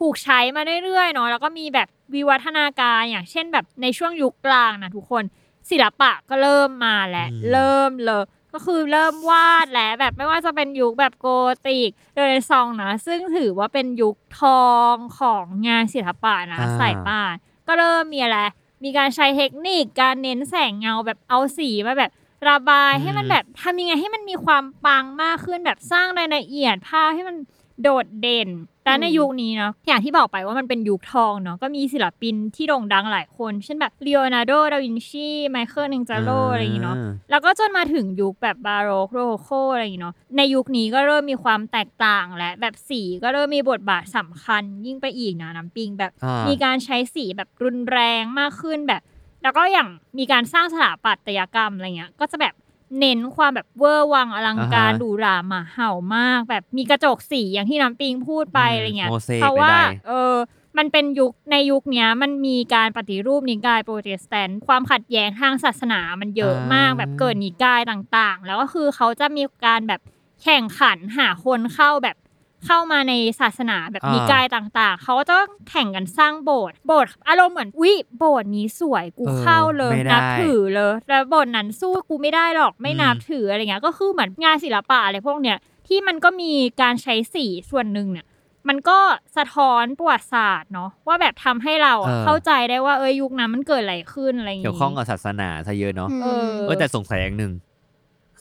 [0.00, 5.24] ถูกใช้มาเรื่อยๆเนาะแล้วก็มีแบบวิวัฒนาการอย่างเช่นแบบในช่วงยุคกลางนะทุกคน
[5.70, 11.26] ศิลปะก็เริ่มมาแล้วเริ่มเลยก็คือเริ่มวาดแล้วแบบไม่ว่าจะเป็นยุคแบบโก
[11.66, 17.34] ธิกเรเนซองส์นะซึ่งถือว่าเป็นยุคทองของงานศิลปะนะอ่า สายป่าน
[17.66, 18.38] ก็เริ่มมีอะไร
[18.84, 22.10] มีการใช้เทคนิคการเน้นแสงเงาแบบเอาสีมาแบบ
[22.48, 27.36] ระบายให้มันแบบทำยังไงให้มันมีความปังมากขึ้นแบบสร้างรายละเอียดภาพให้มัน
[27.82, 28.48] โดดเด่น
[28.86, 36.96] แต่ในยุคนี้เนาะอย่างที่บอกไปว่ามันเป็นยุคทองเนาะก็มีศิลปินที่โด่งดังหลายคน เช่นแบบลีโอนาร์โด ดาวินชีไมเคิลนิงจาโลอะไรอย่างงี้เนาะ
[37.30, 49.02] แล้วก็จนมาถึงยุคแบบบาโรกโรโคอะไรอย่างเงี้ยเนาะในยุคนี้ก็เริ่มมีความแตกต่างและแบบสีก็เริ่มมีบทบาทสำคัญยิ่งไปอีกนะน้ำปิงแบบอ่ามีการใช้สีแบบรุนแรงมากขึ้นแบบ
[49.42, 52.54] แล้วก็อย่างมีการสร้างสถาปัตยกรรมอะไรเงี้ยก็จะแบบ
[53.00, 60.34] เน้นความแบบเวอร์วังอลังการอ่าฮะหรูหราหมาเห่ามาก แบบมีกระจกสีอย่างที่น้ำปิงพูดไปอืมอะไรเงี้ยโมเสกเพราะว่าใดๆ เออ
[60.78, 70.00] มันเป็นยุคในยุคเนี้ยมันมีการปฏิรูปนิกายโปรเตสแตนต์ความขัดแย้งทางศาสนามันเยอะมากอ่าแบบเกิดนิกายต่างๆ แล้วก็คือเขาจะมีการแบบ
[70.42, 72.16] แข่งขันหาคนเข้าแบบ
[72.64, 75.36] เข้ามาในศาสนาแบบอ่านินิกายต่าง ๆ เขาก็จะ
[75.70, 88.26] แข่งกันสร้างโบสถ์โบสถ์อารมณ์เหมือนวิโบสถ์นี้สวยกูเออเข้าเลยไม่ได้นับถือเลยแล้วโบสถ์นั้นสู้กูไม่ได้หรอกไม่อืมนับถืออะไรเงี้ยก็คือเหมือนงานศิลปะอะไรพวกเนี้ยที่มันก็มีการใช้สีส่วนหนึ่งเนี่ย
[88.68, 88.98] มันก็
[89.36, 97.52] สะท้อนประวัติศาสตร์เนาะว่าแบบทำให้เราอะเออเข้าใจได้ว่าเอ้ยยุคนั้นมันเกิดอะไรขึ้นอะไรอย่างเกี่ยวข้องกับศาสนาซะเยอะเนาะเออเออแต่สงสัยอย่างหนึ่ง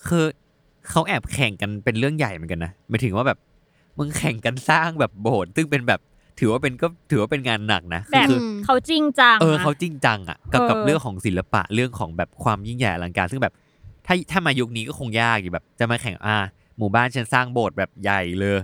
[0.08, 0.26] คือ
[0.90, 3.38] เขาแอบแข่งกันเป็นเรื่องใหญ่เหมือนกันนะหมายถึงว่าแบบ
[3.98, 6.00] มึงแข่งกันสร้างแบบโบสถ์ซึ่งเป็นแบบ
[6.40, 13.54] ถือว่าเป็นก็ถือว่าเป็นงานหนักนะแบบคือเขาจริงจัง เออนะเขาจริงจังอะกับเออกับเรื่องของศิลปะเรื่องของแบบความยิ่งใหญ่อลังการซึ่งแบบ
[14.08, 16.38] ถ้าถ้ามายุคนี้ก็คงยากอยู่แบบ จะมาแข่งอ่า
[16.78, 18.58] หมู่บ้านฉันสร้างโบสถ์แบบใหญ่เลย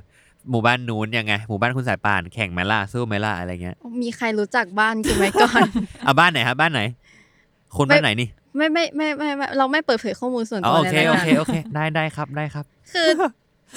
[0.50, 5.62] หมู่บ้านนู้นยังไง หมู่บ้านคุณสายป่านแข่งไหมล่ะสู้ไหมล่ะอะไรเงี้ย มีใครรู้จักบ้านกูไหมก่อน
[6.06, 6.82] อะบ้านไหนครับบ้านไหน
[7.78, 13.10] คนบ้านไหนนี่ไม่ไม่ไม่ไม่ไม่เราไม่เปิดเผยข้อมูลส่วนอ๋อตัวโอเคในโอนั้นเคโอเค ได้ได้ครับได้ครับ คือ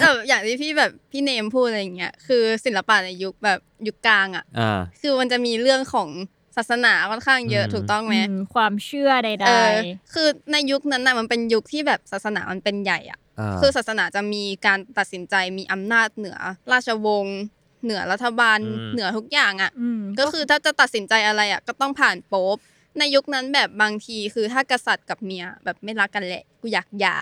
[0.01, 6.09] แบบอย่างที่พี่แบบพี่เนมพูดอะไรอย่างเงี้ยคือศิลปะในยุคแบบยุคกลางอะอ่า คือมันจะมีเรื่องของ
[6.57, 9.73] ศาสนาค่อนข้างเยอะอืม ถูกต้องไหมอืมความเชื่อใดเออ
[10.13, 16.39] คือในยุคนั้นน่ะมันเป็นยุคที่แบบศาสนามันเป็นใหญ่อะาคือศาสนาจะมีการตัดสินใจมีอำนาจเหนือ
[16.73, 17.39] ราชวงศ์
[17.85, 22.57] เหนือรัฐบาลอืม เหนือทุกอย่างอะอืมก็คือถ้าจะตัดสินใจอะไรอะก็ต้องผ่านโป๊ป
[22.99, 27.17] ในยุคนั้นแบบบางทีคือถ้ากษัตริย์กับเมียแบบไม่รักกันแหละกูอยากหย่า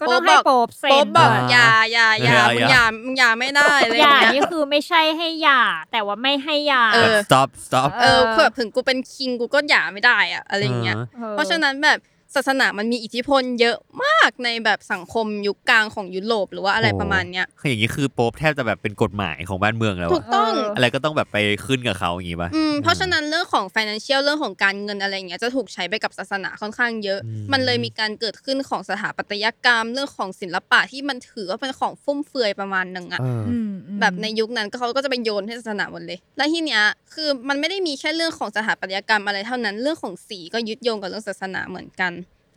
[0.00, 11.98] ก็ต้องให้โป๊บเซ็นโป๊ปบอกก่นหย่าหย่าหย่ามึงหย่ามึงหย่าไม่ได้อะไรอหย่าย่างเงี้นี่ยคือไม่ใช่ให้หย่าแต่ว่าไม่ให้หย่าเอแบบอ stop stop เออเผื่อถึงกูเป็นคิงกูก็หย่าไม่ได้อะอะไรอย่างเงี้ยออเพราะฉะนั้นแบบ
[12.34, 36.82] ศาสนามันมีอิทธิพลเยอะมากในแบบสังคมยุคกลางของยุโรปหรือว่าอะไรโอ้ประมาณเนี้ยคืออย่างนี้คือโป๊ปแทบจะแบบเป็นกฎหมายของบ้านเมืองแล้วถูอะกต้องอะไรก็ต้องแบบไปขึ้นกับเขาอย่างงี้ป่ะอืมเพราะฉะนั้นเรื่องของ financial เรื่องของการเงินอะไรอย่างเงี้ยจะถูกใช้ไปกับศาสนาค่อนข้างเยอะอืมมันเลยมีการเกิดขึ้นของสถาปัตยกรรมเรื่องของศิลปะที่มันถือว่าเป็นของฟุ่มเฟือยประมาณหนึ่งอะเอออืมอืมแบบในยุคนั้นก็เขาก็จะไปโยนให้ศาสนาหมดเลย แล้วทีเนี้ย
[37.14, 42.12] คือมันไม่ได้มีแค่เรื่องของสถาปัตยกรรมอะไรเท่านั้น เรื่องของสีก็ยึดโยงกับเรื่องศาสนาเหมือนกัน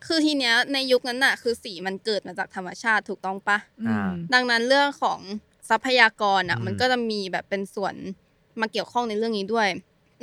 [0.06, 5.20] คือทีเนี้ยในยุคนั้นน่ะ คือสีมันเกิดมาจากธรรมชาติถูกต้องปะอืมดังนั้นเรื่องของ
[5.70, 7.96] ทรัพยากรอะอืมมันก็จะมีแบบเป็นส่วน
[8.62, 9.68] มาเกี่ยวข้องในเรื่องนี้ด้วย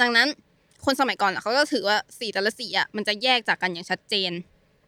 [0.00, 0.28] ดังนั้น
[0.84, 4.32] คนสมัยก่อนอะเขาก็ถือว่าสีแต่ละสีอะมันจะแยกจากกันอย่างชัดเจน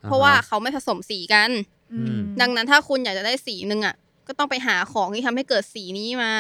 [0.03, 1.51] เพราะว่าเขาไม่ผสมสีกัน
[1.93, 3.95] อืมดังนั้นถ้าคุณอยากจะได้สีหนึ่งอะ
[4.27, 6.33] ก็ต้องไปหาของที่ทำให้เกิดสีนี้มา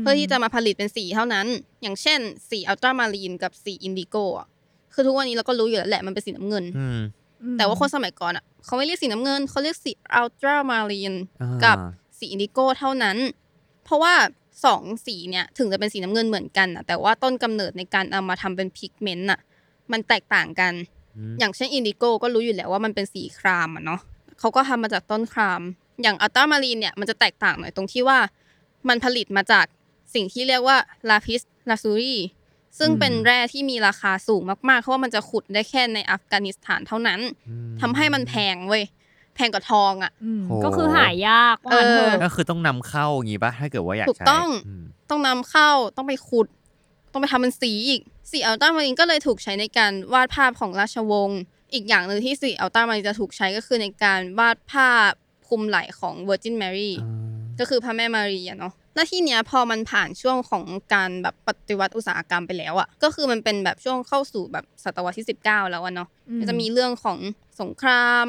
[0.00, 1.46] เพื่อที่จะมาผลิตเป็นสีเท่านั้น
[1.82, 4.48] อย่างเช่น สี ultramarine กับสี indigo อะ
[4.94, 6.98] คือทุกวันนี้เราก็รู้อยู่แล้วแหละมันเป็นสีน้ำเงินอืม
[7.58, 11.76] แต่ว่าคนสมัยก่อนอะเขาไม่เรียกสีน้ำเงินเขาเรียกสี ultramarine อ่ากับ
[12.18, 13.16] สี indigo เท่านั้น
[13.84, 14.14] เพราะว่า
[14.64, 19.40] สองสีเนี่ยถึงจะเป็นสีน้ำเงินเหมือนกันนะแต่ว่าต้นกำเนิดในการเอามาทำเป็น pigment น่ะ
[19.92, 20.72] มันแตกต่างกันอื
[21.32, 24.00] มอย่างเช่น indigo ก็รู้อยู่แล้วว่ามันเป็นสีครามอะเนาะ
[24.38, 25.62] เขาก็ทำมาจากต้นคราม
[26.02, 28.18] อย่าง ultramarine เนี่ยมันจะแตกต่างหน่อยตรงที่ว่า
[28.88, 29.66] มันผลิตมาจาก
[30.14, 30.76] สิ่งที่เรียกว่า
[31.08, 32.16] lapis lazuli
[32.78, 38.84] ซึ่งเป็นแร่ที่มีราคาสูงมากๆ เพราะว่ามันจะขุดได้แค่ในอัฟกานิสถานเท่านั้นอืมทำให้มันแพงเว้ย
[39.34, 44.48] แพงกว่าทองอะอืมโหก็คือหายากว่างั้นเถเอออะก็คือต้องนำเข้าอย่างงี้ป่ะถ้าเกิดว่าอยากถูกใช้ต้อง
[44.82, 46.46] มต้องนำเข้าต้องไปขุด
[47.12, 51.40] ต้องไปทำเป็นสีอีกสี ultramarine ก็เลยถูกใช้ในการวาดภาพของราชวงศ์
[51.74, 55.12] อีกอย่างหนึ่งที่สี ultramarine จะถูกใช้ก็คือในการวาดภาพ
[55.48, 67.18] คลุมไหล่ของ Virgin Mary อ่าก็คือพระแม่มารีอะเนาะ แล้วที่เนี้ยพอมันผ่านช่วงของการแบบปฏิวัติอุตสาหกรรมไปแล้วอะก็คือมันเป็นแบบช่วงเข้าสู่แบบศตวรรษที่ 19 แล้วอะเนาะอืมก็จะมีเรื่องของ
[67.60, 68.26] สงคราม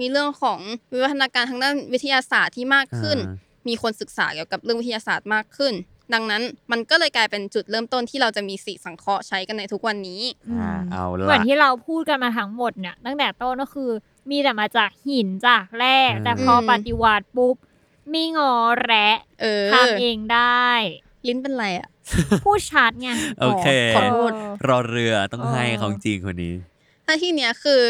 [0.00, 0.58] มีเรื่องของ
[0.92, 5.74] วิวัฒนาการทางด้านวิทยาศาสตร์ที่มากขึ้นอ่ามีคนศึกษาเกี่ยวกับเรื่องวิทยาศาสตร์มากขึ้น
[6.14, 6.42] ดังนั้น
[6.72, 13.90] มันก็เลยกลายเป็นจุดเริ่มต้นที่เราจะมีสีสังเคราะห์ใช้กันในทุกวันนี้อ่าเอาเหมือนละที่เราพูดกันมาทั้งหมดเนี่ยตั้งแต่ต้นก็คือ
[14.30, 17.56] มีแต่มาจากหินจากแร่อืมแต่พออมปฏิวัติปุ๊บ
[18.14, 18.52] มีงอ
[18.84, 20.68] แระเออทำเองได้
[21.26, 21.88] ลิ้นเป็นไรอะ
[22.44, 23.08] พูดชัดไง
[23.40, 24.32] โอเคขอโทษ
[24.68, 26.54] รอเรือต้องให้เออของจริงคนนี้
[27.06, 27.80] ถ้าที่เนี้ยคือ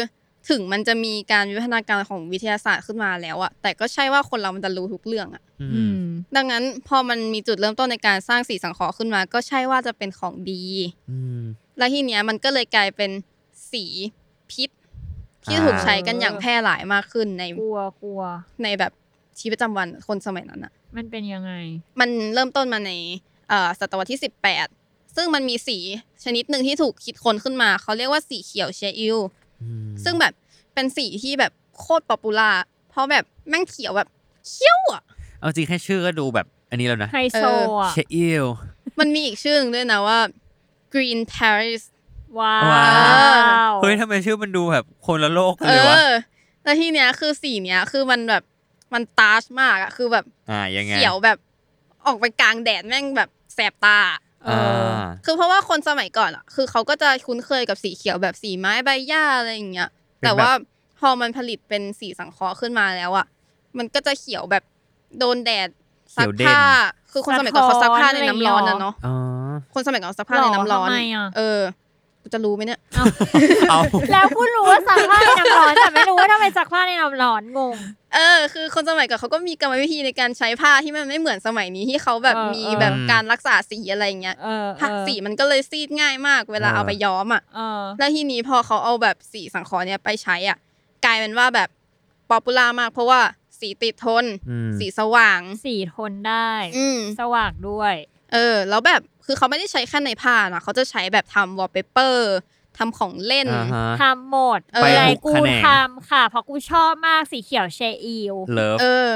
[0.49, 6.03] ถึงมันจะมีการวิวัฒนาการของวิทยาศาสตร์ขึ้นมาแล้วอะแต่ก็ใช่ว่าคนเรามันจะรู้ทุกเรื่องอะอือืมม
[6.35, 10.63] ดังนั้นพอมันมีจุดเริ่มต้นในการสร้างสีสังเคราะห์ขึ้นมา ก็ใช่ว่าจะเป็นของดี
[11.11, 11.41] อืม
[11.77, 13.11] และที่เนี้ยมันก็เลยกลายเป็น
[13.71, 13.85] สี
[14.51, 14.69] พิษ
[15.43, 18.21] ที่อ่าถูกใช้กันอย่างแพร่หลายมากขึ้นในกลัวกลัว
[18.63, 18.91] ในแบบ
[19.39, 21.51] ชีวิตประจำวันคนสมัยนั้นอะมันเป็นยังไง
[21.99, 22.91] มันเริ่มต้นมาใน
[23.49, 24.19] เอ่อศตวรรษที่
[24.67, 25.77] 18 ซึ่งมันมีสี
[26.23, 29.17] ชนิดหนึ่งที่ถูกคิดค้นขึ้นมา เขาเรียกว่าสีเขียว Scheele
[29.63, 30.33] อืมซึ่งแบบ
[30.73, 32.51] เป็นสีที่แบบโคตร popular
[32.89, 34.07] เพราะแบบแม่งเขียวแบบ
[34.47, 35.03] เขียวอะ
[35.39, 37.43] เอาจริงแค่ชื่อก็ดูแบบอันนี้แล้วนะไฮโซ
[37.81, 38.45] อะเชอิล
[38.99, 40.19] มันมีอีกชื่อหนึงด้วยนะว่า
[40.93, 41.83] Green Paris
[42.39, 42.87] ว้าว้า
[43.69, 46.09] ววเฮ้ยทำไมชื่อมันดูแบบคนละโลกกันเอเลยวะอ
[46.63, 48.43] แล้วที่เนี้ยคือสีเนี้ยคือมันแบบ
[48.93, 51.37] มันตาชมากอะคือแบบอ่ายังไงเขียวแบบ
[52.05, 53.99] ออกไปกลางแดดแม่งแบบแสบตา
[54.45, 59.89] เออ่อาคือเพราะว่าคนสมัยก่อนอะ คือเขาก็จะคุ้นเคยกับสีเขียวแบบสีไม้ใบหญ้าอะไรอย่างเงี้ย
[60.21, 60.49] แต่ว่า
[60.99, 63.25] พอมันผลิตเป็นสีสังเคราะห์ขึ้นมาแล้วอะ
[63.77, 64.63] มันก็จะเขียวแบบ
[65.19, 65.69] โดนแดด
[66.17, 66.59] ซักผ้า
[67.11, 69.15] คือคนสมัยก่อนเขาซักผ้าในน้ำร้อนนะเนาะอ๋อ
[69.73, 71.88] คนสมัยก่อนซักผ้าในน้ำร้อนหรอทำไมอะเออกู
[72.33, 72.79] จะรู้ไหมเนี่ย
[73.69, 73.79] เอา
[74.11, 77.75] แล้วคุณรู้ว่าซักผ้าในน้ำร้อนแต่ไม่รู้ว่าทำไมซักผ้าในน้ำร้อนงง
[78.15, 90.57] เออ คือคนสมัยก่อนเขาก็มีกรรมวิธีในการใช้ผ้าที่มันไม่เหมือนสมัยนี้ที่เขาแบบเออมีเออแบบการรักษาสีอะไรเงี้ยเออผ้าสีมันก็เลยซีดง่ายมาก เวลาเอาไปย้อมอะเออแล้วทีนี้พอเขาเอาแบบสีสังเคราะห์เนี่ยไปใช้อะ
[91.05, 91.69] กลายเป็นว่าแบบ
[92.29, 93.19] popular มาก เพราะว่า
[93.59, 97.95] สีติดทนอืมสีสว่าง สีทนได้อืมสว่างด้วย
[98.33, 102.33] เออ แล้วแบบคือเขาไม่ได้ใช้แค่ในผ้านะเขาจะใช้แบบทำวอลเปเปอร์
[102.77, 109.07] ทำของเล่นอ่าฮะทำหมดเอออะไรไปทุกกูแขนงทำค่ะ เพราะกูชอบมากสีเขียว Scheele love เออ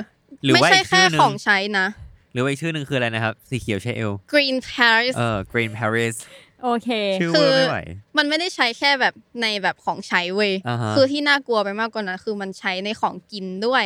[0.44, 1.88] หรือไม่ว่าใช่อีกแค่ชื่อหนึ่งของใช้นะ
[2.34, 6.16] หรือว่าอีกชื่อหนึ่งคืออะไรนะครับ สีเขียว Scheele Green Paris เออ Green Paris
[6.64, 7.80] โอเคชื่อคือเว่อร์ไม่ไหว
[8.18, 13.86] มันไม่ได้ใช้แค่แบบในแบบของใช้เว้ยอ่าฮะคือที่น่ากลัวไปมากกว่านั้นคือมันใช้ในของกินด้วย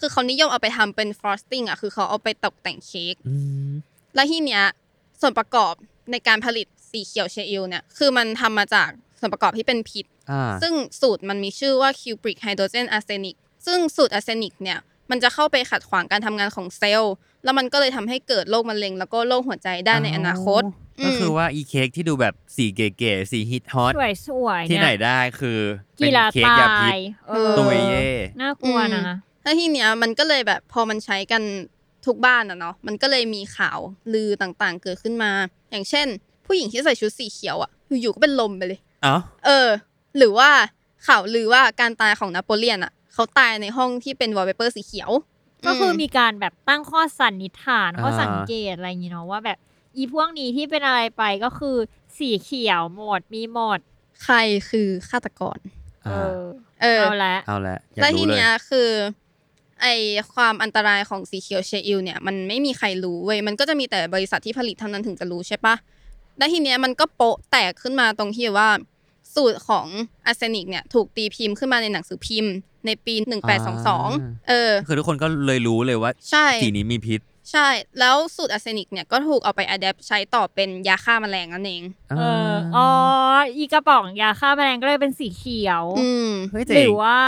[0.00, 3.34] คือเขานิยมเอาไปทำเป็น frosting อะ คือเขาเอาไปตกแต่งเค้กอื
[3.68, 3.70] ม
[4.16, 4.62] แล้วที่เนี้ย
[5.20, 5.74] ส่วนประกอบ
[6.10, 8.88] ในการผลิตสีเขียว Scheele เนี่ยคือมันทำมาจาก
[9.20, 14.78] ส่วนประกอบที่เป็นพิษอ่าซึ่งสูตรมันมีชื่อว่า cupric hydrogen arsenic ซึ่งสูตร arsenic เนี่ย
[15.10, 20.62] มันจะเข้าไปขัดขวางการทำงานของเซลล์ แล้วมันก็เลยทำให้เกิดโรคมะเร็ง แล้วก็โรคหัวใจได้ในอนาคต
[21.04, 25.58] ก็คือมว่าอีเค้กที่ดูแบบสีเก๋ๆสีฮิตฮอตสวยสวยๆที่ไหนเยได้คือ
[25.96, 26.98] เป็กีนฬาเค้กตายาพิษย
[27.28, 28.08] เออตุยเย่
[28.40, 29.02] น่ากลัวนะ
[29.42, 31.42] แล้วทีเนี้ยมันก็เลยแบบพอมันใช้กัน
[32.06, 33.78] ทุกบ้านอะเนาะมันก็เลยมีข่าว
[34.14, 35.30] ลือต่างๆ เกิดขึ้นมา
[35.70, 36.06] อย่างเช่น
[36.46, 39.16] ผู้หญิงที่ใส่ชุดสีเขียวอะอยู่ๆก็เป็นลมไปเลยเอ้า
[39.46, 39.68] เออ
[40.16, 40.50] หรือว่า
[41.06, 45.10] ข่าวลือว่าการตายของนโปเลียนอะเขาตายในห้องที่เป็นวอลเปเปอร์สีเขียว
[45.66, 49.58] ก็คือมมีการแบบตั้งข้อสันนิษฐานอ่าข้อสังเกตอะไรอย่างงี้เนาะว่าแบบ
[49.96, 51.76] อีพวกนี้ที่เป็นอะไรไปก็คือ
[52.18, 53.78] สีเขียวหมดมีหมด
[54.24, 54.36] ใคร
[54.70, 55.58] คือฆาตกร
[56.04, 56.40] เออ่าอ
[56.82, 58.88] เออเอาละเอาละอยากแล้วทีรู้เลยเนี้ยคือ
[59.82, 59.86] ไอ
[60.34, 65.74] ความอันตรายของสีเขียว Scheele เนี่ยมันไม่มีใครรู้เว้ยมันก็จะมีแต่บริษัทที่ผลิตเท่านั้นถึงจะรู้ใช่ปะ
[66.38, 68.68] แล้วทีเนี้ยมันก็โป๊ะแตกขึ้นมาตรงที่ว่า
[69.34, 69.86] สูตรของ
[70.26, 72.52] arsenic เนี่ยถูกตีพิมพ์ขึ้นมาในหนังสือพิมพ์
[72.86, 73.14] ในปี
[73.80, 81.82] 1822 เออ คือทุกคนก็เลยรู้เลยว่าใช่สีนี้มีพิษ ใช่ แล้วสูตรอาร์เซนิกเนี่ยก็ถูกเอาไปอัดแอปใช้ต่อเป็นยาฆ่าแมลงนั่นเอง
[82.18, 82.88] เอออ๋อ
[83.56, 87.20] อีกระป๋องยาฆ่าแมลงก็เลยเป็นสีเขียว อืมเฮ้ยหเจ๋รืงอว่า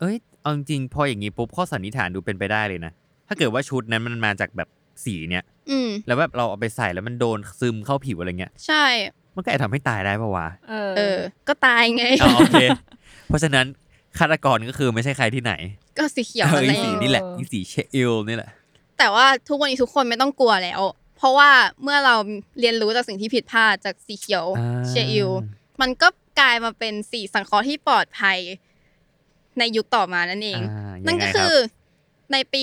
[0.00, 2.92] เอ้ย เอาจริงๆพออย่างงี้ปุ๊บข้อสันนิษฐานดูเป็นไปได้เลยนะ
[3.28, 4.68] ถ้าเกิดว่าชุดนั้นมันมาจากแบบ
[5.04, 8.84] สีเนี้ยอืม แล้วแบบเราเอาไปใส่แล้วมันโดนซึมเข้าผิวอะไรเงี้ย ใช่
[9.36, 12.56] มันก็อาจทำให้ตายได้ปะวะเออ เออ ก็ตายไง อ๋อโอเค
[13.26, 13.66] เพราะฉะนั้น
[14.18, 15.52] ฆาตกรก็คือไม่ใช่ใครที่ไหน
[15.98, 18.50] ก็สีเขียวเออนั่นอีเอสีงนี่แหละอีสีเชอิลนี่แหละ
[18.98, 20.80] แต่ว่าทุกวันนี้ทุกคนไม่ต้องกลัวแล้ว
[21.18, 21.50] เพราะว่า
[21.82, 22.14] เมื่อเรา
[22.60, 25.30] เรียนรู้จากสิ่งที่ผิดพลาดจากสีเขียวอ่า เชอิล
[25.80, 26.08] มันก็
[26.40, 28.38] กลายมาเป็นสีสังเคราะห์ที่ปลอดภัย
[29.58, 31.56] ในยุคต่อมานั่นเองอ่านั่นก็ยังไงคืรัอบ
[32.32, 32.62] ในปี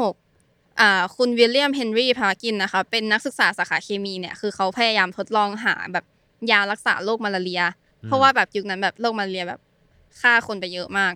[0.00, 6.04] 1856อ่าคุณวิลเลียมเฮนรี่พากินนะคะ เป็นนักศึกษาสาขาเคมีเนี่ย คือเขาพยายามทดลองหาแบบ
[6.50, 7.62] ยารักษาโรคมาลาเรีย
[8.06, 9.60] เพราะว่าแบบยุคนั้นแบบโรคมาลาเรียแบบ
[10.20, 11.12] ฆ่าคนไปเยอะมาก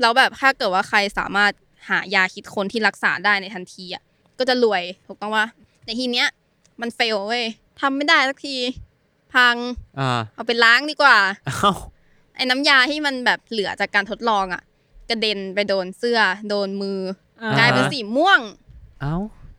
[0.00, 1.52] แล้วแบบถ้าเกิดว่าใครสามารถ
[1.88, 4.02] หายาคิดคนที่รักษาได้ในทันทีอะ
[4.38, 5.46] ก็จะรวยถูกต้องว่า
[5.84, 6.28] แต่ทีเนี้ย
[6.80, 7.44] มันเฟลเว้ย
[7.80, 8.56] ทำไม่ได้สักที
[9.34, 9.56] พัง
[9.98, 11.16] อ่าเอาไปล้างดีกว่า
[11.58, 14.62] เอ้าไอ้น้ำยาที่มันแบบเหลือจากการทดลองอะ
[15.10, 17.00] กระเด็นไปโดนเสื้อ โดนมือ
[17.38, 18.40] เออกลายเป็นสีม่วง
[19.00, 19.16] เอ้า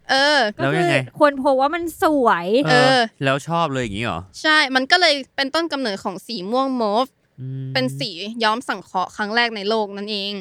[0.10, 7.08] เออแล้วยังไงก็คือคนพบว่ามันสวย เออ แล้วชอบเลยอย่างงี้เหรอ ใช่ มันก็เลยเป็นต้นกำเนิดของสีม่วง mauve
[7.41, 8.10] อืมเป็นสี
[8.44, 10.34] ย้อมสังเคราะห์ครั้งแรกในโลกนั่นเอง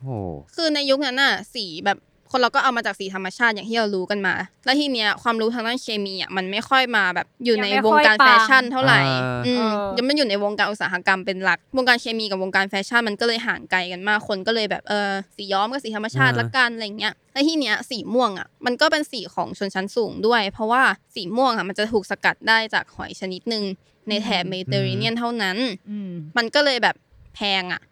[0.00, 0.16] โอ้
[0.54, 1.98] คือในยุคนั้นน่ะ สีแบบ
[2.32, 9.00] คนเราก็เอามาจากสีธรรมชาติอย่างที่เรารู้กันมา แล้วทีเนี้ยความรู้ทางด้านเคมีอะมันไม่ค่อยมาแบบอยู่ในวงการแฟชั่นเท่าไหร่
[9.46, 20.82] อืมยังไม่อยู่ในวงการอุตสาหกรรมเป็นหลัก วงการเคมีกับวงการแฟชั่นมันก็เลยห่างไกลกันมากคนก็เลยแบบเออสีย้อมกับสีธรรมชาติละกันอะไรเงี้ยแล้วทีเนี้ยสีม่วงอะมันก็เป็นสีของชนชั้นสูงด้วย เพราะว่า
[21.14, 23.64] สีม่วงอะมันจะถูกสกัดได้จากหอยชนิดหนึ่ง
[24.08, 25.56] ในแถบเมดิเตอร์เรเนียนเท่านั้น
[25.90, 26.96] อืมมันก็เลยแบบ
[27.34, 27.91] แพงอะอ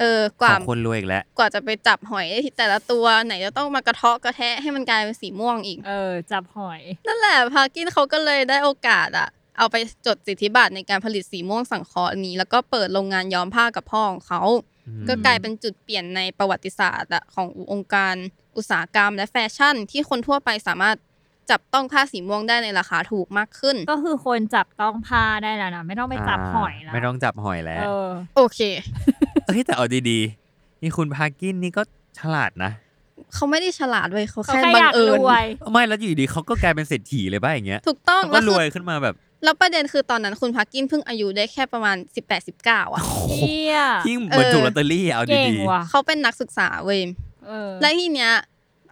[0.00, 14.42] เออกขว่าองคนรวยอีกแล้ว กว่าจะไปจับหอยได้ที่แต่ละตัวไหนจะต้องมากระเทาะกระแทะให้มันกลายเป็นสีม่วงอีก เออ จับหอย นั่นแหละพากินเขาก็เลยได้โอกาสอะเอาไปจดสิทธิบัตรในการผลิตสีม่วงสังเคราะห์นี้ แล้วก็เปิดโรงงานย้อมผ้ากับพ่อของเขา
[14.86, 18.14] อืมก็กลายเป็นจุดเปลี่ยนในประวัติศาสตร์อะขององค์การ
[18.56, 20.96] อุตสาหกรรมและแฟชั่น ที่คนทั่วไปสามารถ
[21.50, 28.60] จับต้องผ้าสีม่วงได้ในราคาถูกมากขึ้น ก็คือคนจับต้องผ้าได้แล้วนะ ไม่ต้องไปจับหอยแล้ว ไม่ต้องจับหอยแล้วเออโอเค
[29.46, 31.82] เอ้ยแต่เอาดีๆนี่คุณพากินนี่ก็
[32.18, 32.72] ฉลาดนะ
[33.34, 41.96] เขาไม่ได้ฉลาดเว้ยเขาเขาแค่แค่บัองยากเอิรญวยไม่แล้วอยู่ดีเขาก็กลายเป็นเศรษฐีเลยป่ะอย่างเงี้ยถูกต้องเขาก็แล้วรคือวยขึ้นมาแบบ แล้วประเด็นคือตอนนั้นคุณพากินเพิ่งอายุได้แค่ประมาณ
[42.28, 43.02] 18 19อะ
[43.34, 47.00] เฮียที่เหมือนเออถูกลอตเตอรี่เอาเก่งดีว่ะเขาเป็นนักศึกษาเว้ย
[47.46, 48.32] เออและทีเนี้ย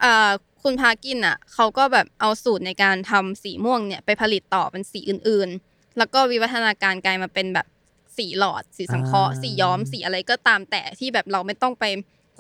[0.01, 0.31] เอ่อ
[0.63, 7.67] คุณพากินอะเขาก็แบบเอาสูตรในการทำสีม่วงเนี่ยไปผลิตต่อเป็นสีอื่นๆ แล้วก็วิวัฒนาการกลายมาเป็นแบบ
[8.17, 11.85] สีหลอด สีสังเคราะห์สีย้อมสีอะไรก็ตามแต่ที่แบบเราไม่ต้องไป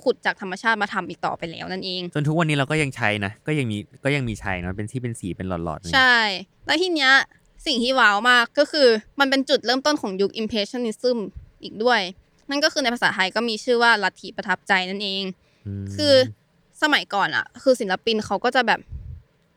[0.03, 6.17] ขุดจากธรรมชาติมาทำอีกต่อไปแล้วนั่นเองๆจนทุกวันนี้เราก็ยังใช้นะก็ยังมีก็ยังมีใช้เนอะเป็นที่เป็นสีเป็นหลอดๆนี่ใช่
[6.67, 7.13] แล้วทีเนี้ย
[7.67, 8.89] สิ่งที่ว้าวมากก็คือ
[9.21, 11.19] มันเป็นจุดเริ่มต้นของยุค Impressionism
[11.63, 12.01] อีกด้วย
[12.51, 15.25] นั่นก็คือในภาษาไทยก็มีชื่อว่าลัทธิประทับใจนั่นเอง
[15.83, 16.15] มคือ
[16.83, 18.81] สมัยก่อนอะคือศิลปินเขาก็จะแบบ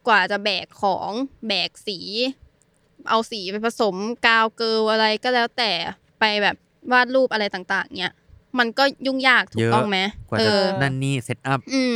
[0.07, 1.09] กว่าจะแบกของ
[1.47, 1.99] แบกสี
[3.09, 5.71] เอาสีไปผสมกาวเกลอะไรก็แล้วแต่
[6.19, 6.55] ไปแบบ
[6.91, 8.13] วาดรูปอะไรต่าง ๆ เนี่ย
[8.59, 9.97] มันก็ยุ่งยากถูกต้องไหม
[10.29, 11.93] กว่าเอจะอนั่นนี่ set up อืม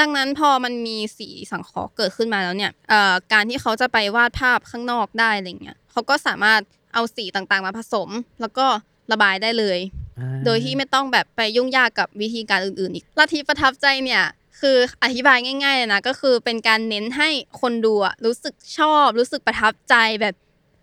[0.00, 6.60] ดังนั้นพอมันมีสีสังเคราะห์เกิดขึ้นมาแล้วเนี่ยเอ่อการที่เขาจะไปวาดภาพข้างนอกได้อะไรเงี้ยเขาก็สามารถ
[6.94, 8.08] เอาสีต่างๆมาผสม
[8.40, 8.66] แล้วก็
[9.12, 9.78] ระบายได้เลย
[10.18, 14.22] อ่าโดยที่ไม่ต้องแบบไปยุ่งยากกับวิธีการอื่นๆอีกลัทธิประทับใจเนี่ย
[14.60, 17.28] คืออธิบายง่ายๆเลยนะก็คือเป็นการเน้นให้
[17.60, 20.34] คนดูอะรู้สึกชอบ รู้สึกประทับใจแบบ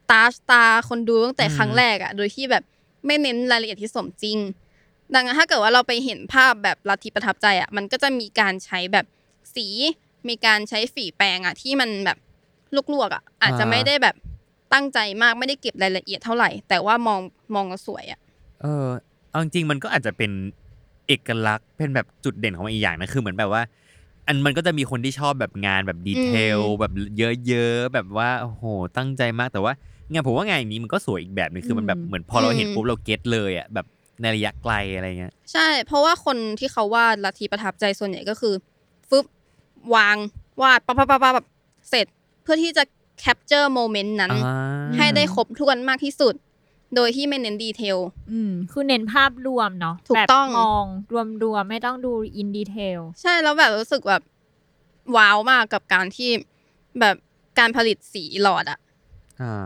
[0.10, 2.64] ตาตาคนดูตั้งแต่ครั้งแรกอะโดยที่แบบ
[3.06, 4.38] ไม่เน้นรายละเอียดที่สมจริง
[5.14, 9.06] ดังนั้นถ้าเกิดว่าเราไปเห็นภาพแบบลัทธิประทับใจอะมันก็จะมีการใช้แบบ
[9.56, 9.68] สี
[10.28, 12.18] มีการใช้ฝีแปรงอะที่มันแบบ
[12.94, 14.16] ลวกๆอะอาจจะไม่ได้แบบ
[14.74, 17.22] ตั้งใจมากไม่ได้เก็บรายละเอียดเท่าไหร่ แต่ว่ามอง
[17.56, 18.20] มองแล้วสวยอะ
[18.62, 18.88] เออ
[19.30, 20.32] เอาจริงๆมันก็อาจจะเป็น
[21.08, 23.62] เอกลักษณ์เป็นแบบจุดเด่นของมันอีกอย่างนะคือเหมือนแบบว่า
[24.28, 26.92] อันมันก็จะมีคนที่ชอบแบบงานแบบดีเทลอืมแบบ
[27.48, 28.64] เยอะๆแบบว่าโอ้โห
[28.98, 29.74] ตั้งใจมากแต่ว่า
[30.12, 33.86] งานผมว่างานอย่างนี้มันก็สวยอีกแบบหนึงคือมันแบบเหมือนพอเราเห็นปุ๊บเราเก็ตเลยอะแบบ
[34.22, 38.54] ในระยะไกลอะไรเงี้ย ใช่ เพราะว่าคนที่เขาวาดลัทธิประทับใจส่วนใหญ่ก็คือ
[39.10, 39.26] ฟึบ
[39.96, 40.16] วาง
[40.62, 41.46] วาดปั๊บปั๊บปั๊บปั๊บ
[41.90, 42.06] เสร็จ
[42.44, 42.84] เพื่อที่จะ
[43.20, 44.56] capture moment นั้นอ่า
[44.96, 46.36] ให้ได้ครบถ้วนมากที่สุด
[46.96, 47.98] โดยที่ไม่เน้น detail
[48.32, 50.86] อืมคือเน้นภาพรวมเนาะถูกแบบต้องมอง
[51.44, 54.22] รวมๆไม่ต้องดู in detail ใช่แล้วแบบรู้สึกแบบ
[55.18, 56.30] ว้าวมากกับการที่
[57.00, 57.16] แบบ
[57.60, 58.89] การผลิตสีหลอดอะอ่า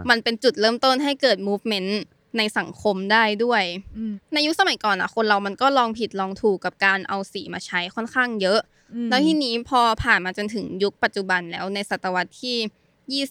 [0.09, 1.91] มันเป็นจุดเริ่มต้นให้เกิด movement
[2.37, 3.63] ในสังคมได้ด้วย
[3.97, 8.59] อืมในยุคสมัยก่อนอะคนเรามันก็ลองผิดลองถูกกับการเอาสีมาใช้ค่อนข้างเยอะ
[8.93, 12.57] อืมแล้วทีนี้พอผ่านมาจนถึงยุคปัจจุบันแล้วในศตวรรษที่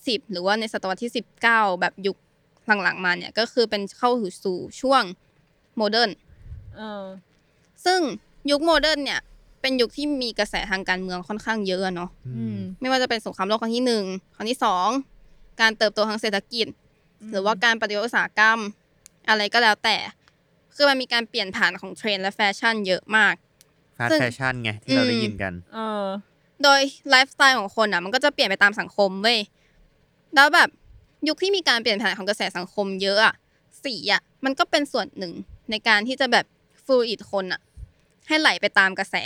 [0.05, 1.13] 20 หรือว่าในศตวรรษที่
[1.45, 2.17] 19 แบบยุค
[2.83, 4.11] หลังๆมาเนี่ยก็คือเป็นเข้า
[4.45, 5.03] สู่ช่วง
[5.77, 6.11] โมเดิร์น
[6.77, 7.05] เออ
[7.85, 8.01] ซึ่ง
[8.51, 9.21] ยุคโมเดิร์นเนี่ย
[9.61, 14.05] เป็นยุคที่มีกระแสทางการเมืองค่อนข้างเยอะอะเนาะอืมไม่ว่าจะเป็นสงครามโลกครั้งที่หนึ่ง
[14.37, 14.89] ครั้งที่สอง
[15.61, 16.67] การเติบโตทางเศรษฐกิจ
[17.31, 18.59] หรือว่าการปฏิวัติอุตสาหกรรม
[19.29, 19.97] อะไรก็แล้วแต่
[20.75, 23.35] คือมันมีการเปลี่ยนผ่านของเทรนด์และแฟชั่นเยอะมาก
[23.99, 26.07] fast ซึ่งแฟชั่นไงที่เราอืมได้ยินกันเออ
[26.63, 29.39] โดยไลฟ์สไตล์ของคนอะ มันก็จะเปลี่ยนไปตามสังคมเว้ย
[30.35, 30.69] แล้วแบบ
[31.29, 33.35] ยุคที่มีการเปลี่ยนผ่านของกระแสสังคมเยอะอะ
[33.85, 35.33] สีอะมันก็เป็นส่วนหนึ่ง
[35.71, 36.47] ในการที่จะแบบ
[36.85, 37.61] fluid คนอะ
[38.29, 39.17] ให้ไหลไปตามกระแส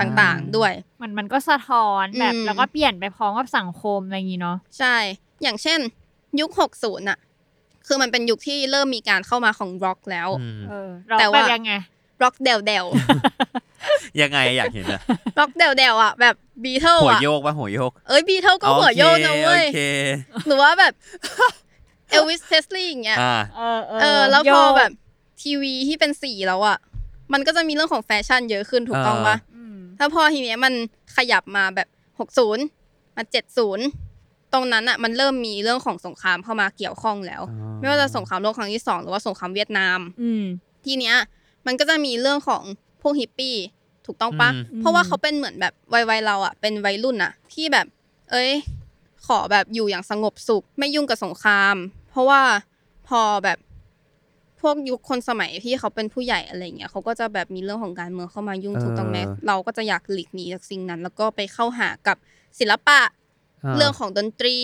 [0.00, 4.96] ต่างๆด้วย มันมันก็สะท้อนแบบอืมแล้วก็เปลี่ยนไปพร้อมกับสังคมอะไรอย่างงี้เนาะใช่
[5.42, 5.80] อย่างเช่น
[6.40, 6.50] ยุค
[6.80, 7.18] 60อะ
[7.86, 11.72] คือมันเป็นยุคที่เริ่มมีการเข้ามาของร็อกแล้วอืมเออเราแต่แบว่าบยังไง
[12.22, 12.84] ร็อกเดวเดว
[14.20, 15.00] ยังไงอยากเห็นอะ
[15.38, 19.80] ร็อกเดวเดวอะแบบบีเทิลหัวอะโยกปะหัวโยก เอ้ยบีเทิลก็หัวโยกนะเว้ยโอเค
[20.46, 20.92] หรือว่าแบบ
[22.10, 24.92] เอลวิสเพสลีย์อย่างเงี้ยอ่าเออเอเออแล้วโยพอกแบบ
[25.42, 26.78] ทีวีที่เป็นสีแล้วอะ
[27.32, 30.74] มันก็จะมีเรื่องของแฟชั่นเยอะขึ้นถูกต้องปะอืมถ้าพอทีเนี้ยมัน
[31.16, 31.88] ขยับมาแบบ
[32.48, 33.22] 60มา
[33.64, 34.01] 70
[34.52, 40.44] ตรงนั้นอะมันเริ่มมีเรื่องของสงครามเข้ามาเกี่ยวข้องแล้วอ๋อไม่ว่าจะสงครามโลกครั้งที่สองหรือว่าสงครามเวียดนาม อืม
[40.84, 41.16] ทีเนี้ย
[41.66, 42.62] มันก็จะมีเรื่องของ
[43.02, 43.56] พวกฮิปปี้
[44.06, 47.86] ถูกต้องปะอืมเพราะว่าเขาเป็นเหมือนแบบวัยวัยเราอะเป็นวัยรุ่นอะ ที่แบบ
[48.30, 48.52] เอ้ย
[49.26, 51.76] ขอแบบอยู่อย่างสงบสุข ไม่ยุ่งกับสงคราม
[52.10, 52.40] เพราะว่า
[53.08, 53.58] พอแบบ
[54.60, 62.16] พวกยุคคนสมัยที่เขาเป็นผู้ใหญ่อะไรเงี้ยเขาก็จะแบบมีเรื่องของการเมืองเข้ามายุ่งเออถูกต้องไหมเราก็จะอยากหลีกหนีจากสิ่งนั้น แล้วก็ไปเข้าหากับ
[62.58, 62.98] ศิลปะ
[63.76, 64.56] เรื่องของดนตรี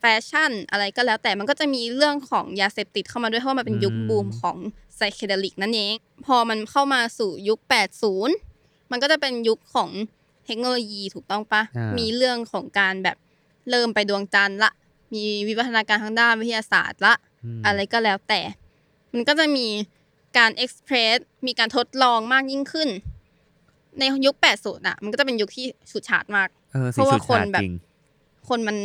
[0.00, 4.56] แฟชั่นอะไรก็แล้วแต่มันก็จะมีเรื่องของยาเสพติดเข้ามาด้วยเพราะว่ามันเป็นยุคอืมบูมของ
[4.96, 5.94] ไซเคเดลิกนั่นเอง
[6.26, 7.60] พอมันเข้ามาสู่ยุค
[8.24, 9.90] 80 มันก็จะเป็นยุคของ
[10.46, 13.16] เทคโนโลยีถูกต้องปะอ่ามีมีเรื่องของการแบบ
[13.70, 14.72] เริ่มไปดวงจันทร์ละ
[15.14, 17.14] มีวิวัฒนาการทางด้านวิทยาศาสตร์ละ
[17.58, 18.40] มอะไรก็แล้วแต่
[19.14, 19.66] มันก็จะมี
[20.38, 22.88] การเอ็กซ์เพรสมีการทดลองมากยิ่งขึ้น
[23.98, 27.74] ในยุค 80 อะ มันก็จะเป็นยุคที่ฉูดฉาดมากเออเพสีราะว่าสุดคนฉาดแบบจริง
[28.48, 28.76] คนมัน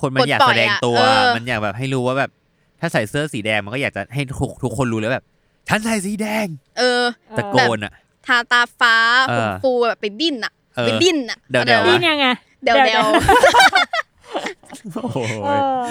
[0.00, 2.30] คนมันอยากปลดปล่แสอยดงอะตัวเออมันอยากแบบให้รู้ว่าแบบ
[2.80, 5.24] ถ้าใส่เสื้อสีแดงมันก็อยากจะให้ทุกทุกคนรู้แล้วแบบ
[5.68, 6.46] ฉันใส่สีแดง
[6.78, 7.02] เออ
[7.36, 7.92] ตะโกนอะ
[8.26, 8.96] ทาตาฟ้า
[9.28, 12.26] เอผมอฟูแบบไปดิ้นอะเออไปดิ้นอะเดี๋ยวๆข้าใจนี่ปะยังไง
[12.62, 13.08] เดี๋ยวเดี๋เดี๋ยยวว
[14.94, 15.82] โอ้โหเออะ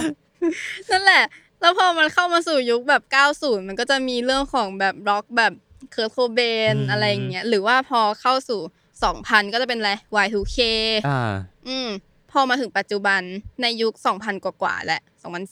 [0.89, 1.23] นั่นแหละ
[1.61, 3.03] แล้วพอมันเข้ามาสู่ยุคแบบ
[3.35, 5.53] 90 มันก็จะมีเรื่องของแบบร็อกแบบ
[5.91, 6.39] เคิร์ทโคเบ
[6.73, 8.59] นอืมอะไรอย่างเงี้ย หรือว่าพอเข้าสู่
[9.05, 9.91] 2000 ก็จะเป็นอะไร
[10.25, 10.57] Y2K
[11.07, 11.21] อ่า
[11.67, 11.89] อืม
[12.31, 13.21] พอมาถึงปัจจุบัน
[13.61, 15.01] ในยุค 2000 กว่าๆแหละ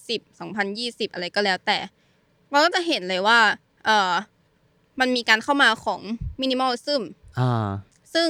[0.08, 0.40] 2010
[0.70, 1.78] 2020 อะไรก็แล้วแต่
[2.50, 3.40] เราก็จะเห็นเลยว่า
[3.86, 4.14] เออ
[5.00, 6.02] มันมีการเข้ามาของ
[6.42, 7.04] minimalism
[7.40, 7.70] อ่า
[8.14, 8.30] ซึ่ง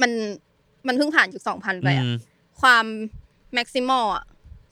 [0.00, 0.12] มัน
[0.86, 2.14] มันเพิ่งผ่านยุค 2000 ไปอะอืม
[2.60, 2.84] ความ
[3.54, 4.24] แม็กซิมอลอะ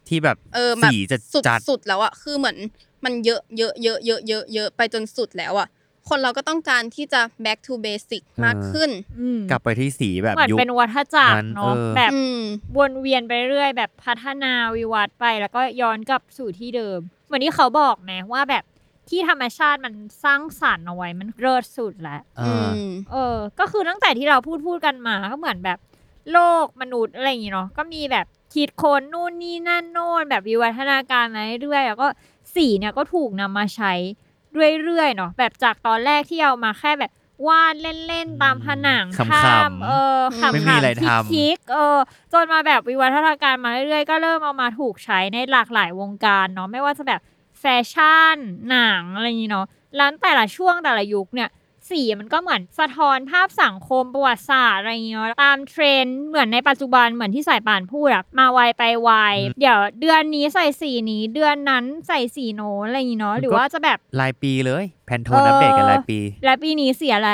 [0.09, 2.57] ที่แบบเออแบบสีจะสุดจัดสุดแล้วอะคือเหมือน
[3.05, 5.69] มันเยอะเยอะเยอะเยอะเยอะเยอะไปจนสุดแล้วอะ
[6.09, 8.91] คนเราก็ต้องการที่จะ back to basic มากขึ้น
[9.21, 12.39] อืมกลับไปที่สีแบบเหมือนยุค เป็นวัฏจักนั้รนเนาะเออ แบบอืม
[12.79, 18.65] วนเวียนไปเรื่อยแบบพัฒนาวิวัฒน์ไปแล้วก็ย้อนกลับสู่ที่เดิม เหมือนที่เขาบอกนะว่าแบบ
[19.09, 19.95] ที่ธรรมชาติมัน
[20.25, 25.79] สร้างสรรค์เอาไว้มันเลิศสุดแล้วอ่าอืมเออ ก็คือตั้งแต่ที่เราพูดพูดกันมาก็เหมือนแบบ
[26.33, 32.09] โลกมนุษย์อะไรอย่างงี้เนาะ ก็มีแบบคิดค้นนู่นนี่นั่นโน่นแบบวิวัฒนาการมาเรื่อยๆแล้วก็
[32.55, 33.93] สีเนี่ยก็ถูกนำมาใช้
[34.85, 37.13] เรื่อยๆเนาะแบบจากตอนแรกที่เอามาแค่แบบ
[37.49, 41.99] วาดเล่นๆตามผนังขำๆข้ามเออขำๆไม่มีอะไรทำคิกๆเออ
[42.33, 47.21] จนมาแบบวิวัฒนาการมาเรื่อยๆ ก็เริ่มเอามาถูกใช้ในหลากหลายวงการเนาะไม่ว่าจะแบบ
[47.61, 48.37] แฟชั่น
[48.71, 51.49] หนังอะไรอย่างนี้เนาะแล้วแต่ละช่วงแต่ละยุคเนี่ย
[51.91, 59.11] สีมันก็เหมือนสะท้อนภาพสังคมประวัติศาสตร์อะไรอย่างเงี้ยตามเทรนด์เหมือนในปัจจุบันเหมือนที่สายป่านพูดอะมาไวไปไว
[59.61, 67.31] เดี๋ยวเดือนนี้ใส่สีนี้ เดือนนั้นใส่สีโน้นอะไรอย่างงี้เนาะหรือว่าจะแบบรายปีเลย แพนโทนอัปเดตกันรายปีแล้วปีนี้เสียอะไร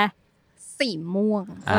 [0.78, 1.74] สีม่วงเอ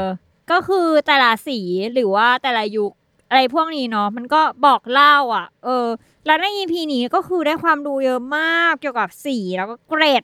[0.00, 0.02] อ
[0.50, 1.58] ก็คือแต่ละสี
[1.94, 2.92] หรือว่าแต่ละยุค
[3.28, 5.86] อะไรพวกนี้เนาะมันก็บอกเล่าอะ เออ
[6.26, 10.22] แล้วใน EP นี้ก็คือได้ความรู้เยอะมากเกี่ยวกับสีแล้วก็เกรด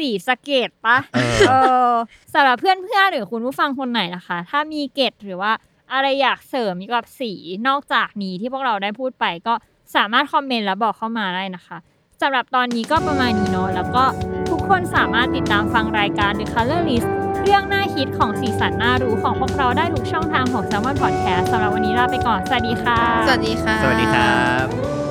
[0.00, 1.52] สีสะเกตปะเออ เอ
[1.90, 1.94] อ
[2.34, 5.52] สำหรับเพื่อนๆหรือคุณผู้ฟังคนไหนนะคะ ถ้ามีเกรดหรือว่า
[5.92, 7.32] อะไรอยากเสริมเกี่ยวกับสี
[7.68, 9.54] นอกจากนี้ที่พวกเราได้พูดไปก็
[9.96, 11.76] สามารถคอมเมนต์แล้วบอกเข้ามาได้นะคะ
[12.20, 14.04] สำหรับตอนนี้ก็ประมาณนี้เนาะแล้วก็
[14.50, 17.08] ทุกคนสามารถติดตามฟังรายการ The Color List
[17.44, 24.34] เรื่องน่าคิดของสีสันน่ารู้ของพวกเราได้ทุกช่องทางของ s ซ l m o n Podcast สำหรับวันนี้ลาไปก่อน สวัสดีค่ะ สวัสดีค่ะ สวัสดีครั
[24.64, 25.09] บ